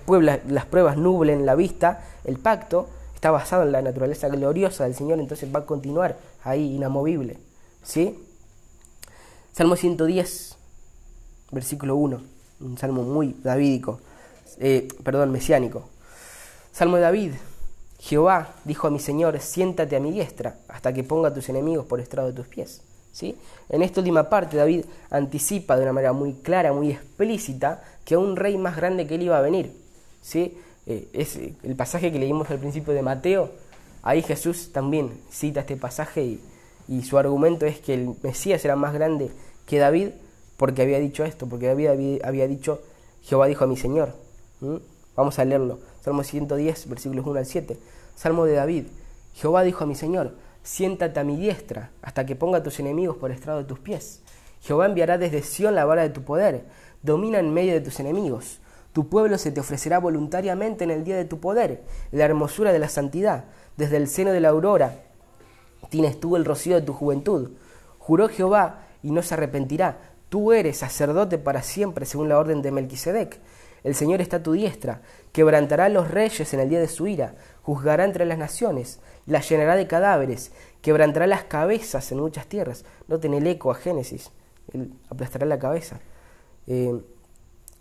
[0.48, 5.20] las pruebas nublen la vista, el pacto está basado en la naturaleza gloriosa del Señor,
[5.20, 7.38] entonces va a continuar ahí inamovible.
[7.84, 8.18] ¿sí?
[9.52, 10.56] Salmo 110,
[11.52, 12.22] versículo 1,
[12.60, 14.00] un salmo muy davídico,
[14.58, 15.84] eh, perdón, mesiánico.
[16.72, 17.32] Salmo de David,
[18.02, 21.86] Jehová dijo a mi Señor, siéntate a mi diestra hasta que ponga a tus enemigos
[21.86, 22.82] por estrado de tus pies.
[23.12, 23.36] ¿Sí?
[23.68, 28.36] En esta última parte David anticipa de una manera muy clara, muy explícita, que un
[28.36, 29.72] rey más grande que él iba a venir.
[30.20, 30.58] ¿Sí?
[30.86, 33.50] Eh, es el pasaje que leímos al principio de Mateo,
[34.02, 36.40] ahí Jesús también cita este pasaje y,
[36.88, 39.30] y su argumento es que el Mesías era más grande
[39.66, 40.08] que David
[40.56, 42.80] porque había dicho esto, porque David había, dicho,
[43.22, 44.14] Jehová dijo a mi Señor.
[45.16, 45.91] Vamos a leerlo.
[46.02, 47.78] Salmo 110, versículos 1 al 7.
[48.16, 48.86] Salmo de David.
[49.34, 50.34] Jehová dijo a mi Señor,
[50.64, 54.20] siéntate a mi diestra, hasta que ponga a tus enemigos por estrado de tus pies.
[54.62, 56.64] Jehová enviará desde Sión la vara de tu poder,
[57.02, 58.58] domina en medio de tus enemigos.
[58.92, 62.80] Tu pueblo se te ofrecerá voluntariamente en el día de tu poder, la hermosura de
[62.80, 63.44] la santidad.
[63.76, 64.96] Desde el seno de la aurora
[65.88, 67.52] tienes tú el rocío de tu juventud.
[67.98, 69.98] Juró Jehová y no se arrepentirá.
[70.28, 73.38] Tú eres sacerdote para siempre, según la orden de Melquisedec.
[73.84, 75.02] El Señor está a tu diestra,
[75.32, 79.40] quebrantará a los reyes en el día de su ira, juzgará entre las naciones, la
[79.40, 80.52] llenará de cadáveres,
[80.82, 82.84] quebrantará las cabezas en muchas tierras.
[83.08, 84.30] Noten el eco a Génesis,
[84.72, 86.00] él aplastará la cabeza.
[86.66, 87.00] Eh,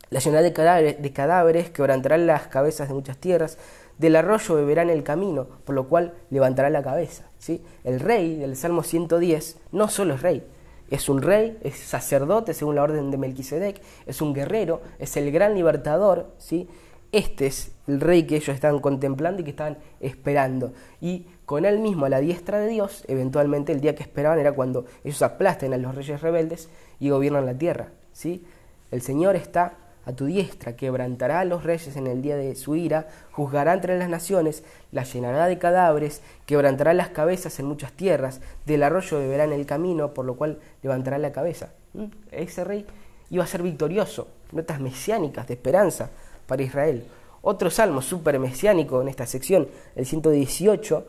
[0.09, 3.57] la llenará de cadáveres, de cadáveres, quebrantará las cabezas de muchas tierras,
[3.97, 7.29] del arroyo beberá en el camino, por lo cual levantará la cabeza.
[7.37, 7.63] ¿sí?
[7.83, 10.43] El rey del Salmo 110 no solo es rey,
[10.91, 15.31] es un rey, es sacerdote según la orden de Melquisedec, es un guerrero, es el
[15.31, 16.67] gran libertador, ¿sí?
[17.13, 20.73] Este es el rey que ellos estaban contemplando y que estaban esperando.
[20.99, 24.51] Y con él mismo a la diestra de Dios, eventualmente el día que esperaban era
[24.51, 26.69] cuando ellos aplasten a los reyes rebeldes
[26.99, 27.89] y gobiernan la tierra.
[28.11, 28.45] ¿sí?
[28.91, 32.75] El Señor está a tu diestra, quebrantará a los reyes en el día de su
[32.75, 38.41] ira, juzgará entre las naciones, la llenará de cadáveres, quebrantará las cabezas en muchas tierras,
[38.65, 41.69] del arroyo beberá en el camino, por lo cual levantará la cabeza.
[41.93, 42.05] ¿Mm?
[42.31, 42.85] Ese rey
[43.29, 46.09] iba a ser victorioso, notas mesiánicas de esperanza
[46.47, 47.05] para Israel.
[47.43, 51.05] Otro salmo súper mesiánico en esta sección, el 118,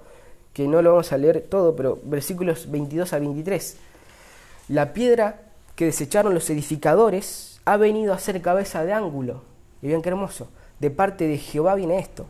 [0.53, 3.77] que no lo vamos a leer todo, pero versículos 22 a 23.
[4.69, 5.41] La piedra
[5.77, 9.43] que desecharon los edificadores, ha venido a ser cabeza de ángulo.
[9.81, 10.49] Y bien qué hermoso.
[10.81, 12.27] De parte de Jehová viene esto.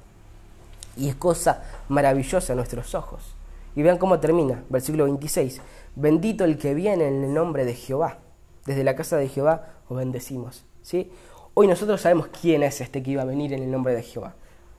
[0.97, 3.35] Y es cosa maravillosa a nuestros ojos.
[3.75, 5.61] Y vean cómo termina, versículo 26.
[5.97, 8.19] Bendito el que viene en el nombre de Jehová.
[8.67, 10.65] Desde la casa de Jehová os bendecimos.
[10.83, 11.11] ¿sí?
[11.55, 14.35] Hoy nosotros sabemos quién es este que iba a venir en el nombre de Jehová.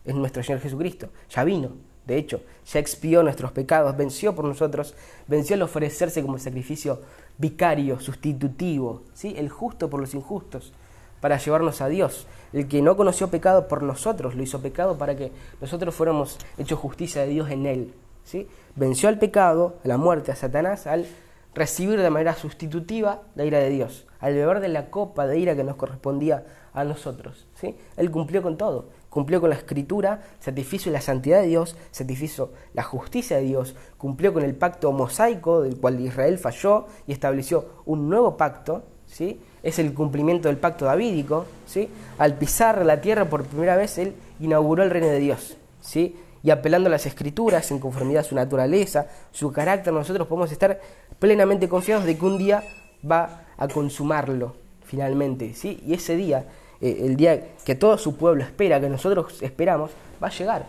[0.06, 1.10] Es nuestro Señor Jesucristo.
[1.30, 1.72] Ya vino.
[2.06, 4.94] De hecho, ya expió nuestros pecados, venció por nosotros,
[5.28, 7.02] venció al ofrecerse como sacrificio
[7.38, 9.36] vicario, sustitutivo, ¿sí?
[9.38, 10.74] el justo por los injustos,
[11.20, 12.28] para llevarnos a Dios.
[12.52, 15.32] El que no conoció pecado por nosotros, lo hizo pecado para que
[15.62, 17.94] nosotros fuéramos hechos justicia de Dios en él.
[18.24, 18.48] ¿sí?
[18.76, 21.08] Venció al pecado, a la muerte, a Satanás, al
[21.56, 25.56] recibir de manera sustitutiva la ira de Dios, al beber de la copa de ira
[25.56, 27.48] que nos correspondía a nosotros.
[27.56, 27.76] ¿sí?
[27.98, 32.82] Él cumplió con todo, cumplió con la escritura, satisfizo la santidad de Dios, satisfizo la
[32.82, 38.10] justicia de Dios, cumplió con el pacto mosaico del cual Israel falló y estableció un
[38.10, 39.40] nuevo pacto, ¿sí?
[39.62, 41.90] es el cumplimiento del pacto davídico, ¿sí?
[42.18, 46.16] al pisar la tierra por primera vez él inauguró el reino de Dios, ¿sí?
[46.42, 50.82] y apelando a las escrituras en conformidad a su naturaleza, su carácter, nosotros podemos estar
[51.20, 52.64] plenamente confiados de que un día
[53.10, 55.84] va a consumarlo finalmente, ¿sí?
[55.86, 56.48] y ese día
[56.84, 60.66] eh, el día que todo su pueblo espera, que nosotros esperamos, va a llegar.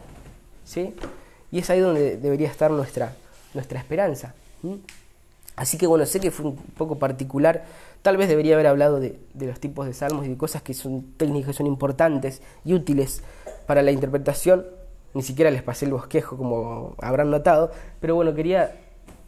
[0.64, 0.94] ¿sí?
[1.50, 3.16] Y es ahí donde debería estar nuestra,
[3.52, 4.32] nuestra esperanza.
[5.56, 7.64] Así que bueno, sé que fue un poco particular.
[8.02, 11.02] Tal vez debería haber hablado de, los tipos de salmos y de cosas que son
[11.16, 13.24] técnicas, que son importantes y útiles
[13.66, 14.64] para la interpretación.
[15.14, 17.72] Ni siquiera les pasé el bosquejo, como habrán notado.
[18.00, 18.76] Pero bueno, quería,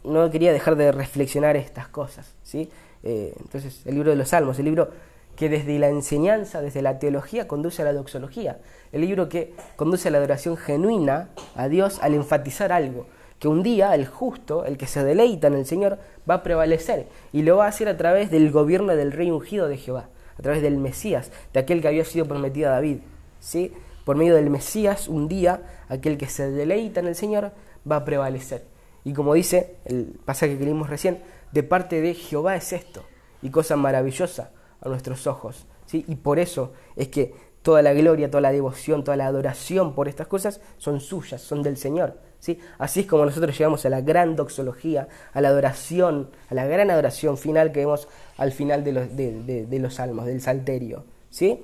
[0.05, 2.33] no quería dejar de reflexionar estas cosas.
[2.43, 2.69] ¿sí?
[3.03, 4.89] Eh, entonces, el libro de los salmos, el libro
[5.37, 8.57] que desde la enseñanza, desde la teología, conduce a la doxología.
[8.91, 13.05] El libro que conduce a la adoración genuina a Dios al enfatizar algo,
[13.39, 17.07] que un día el justo, el que se deleita en el Señor, va a prevalecer
[17.31, 20.09] y lo va a hacer a través del gobierno del rey ungido de Jehová,
[20.39, 22.97] a través del Mesías, de aquel que había sido prometido a David.
[23.39, 23.71] ¿sí?
[24.05, 27.51] Por medio del Mesías, un día, aquel que se deleita en el Señor
[27.89, 28.65] va a prevalecer.
[29.03, 31.19] Y como dice el pasaje que leímos recién,
[31.51, 33.05] de parte de Jehová es esto,
[33.43, 34.49] y cosa maravillosa
[34.81, 35.65] a nuestros ojos.
[35.85, 36.05] ¿sí?
[36.07, 40.07] Y por eso es que toda la gloria, toda la devoción, toda la adoración por
[40.07, 42.17] estas cosas son suyas, son del Señor.
[42.39, 42.59] ¿sí?
[42.77, 46.89] Así es como nosotros llegamos a la gran doxología, a la adoración, a la gran
[46.91, 48.07] adoración final que vemos
[48.37, 51.05] al final de los, de, los salmos, del salterio.
[51.29, 51.61] ¿sí?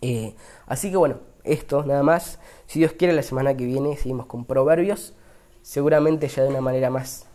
[0.00, 0.34] Eh,
[0.66, 2.38] así que bueno, esto nada más.
[2.66, 5.14] Si Dios quiere, la semana que viene seguimos con proverbios,
[5.62, 7.27] seguramente ya de una manera más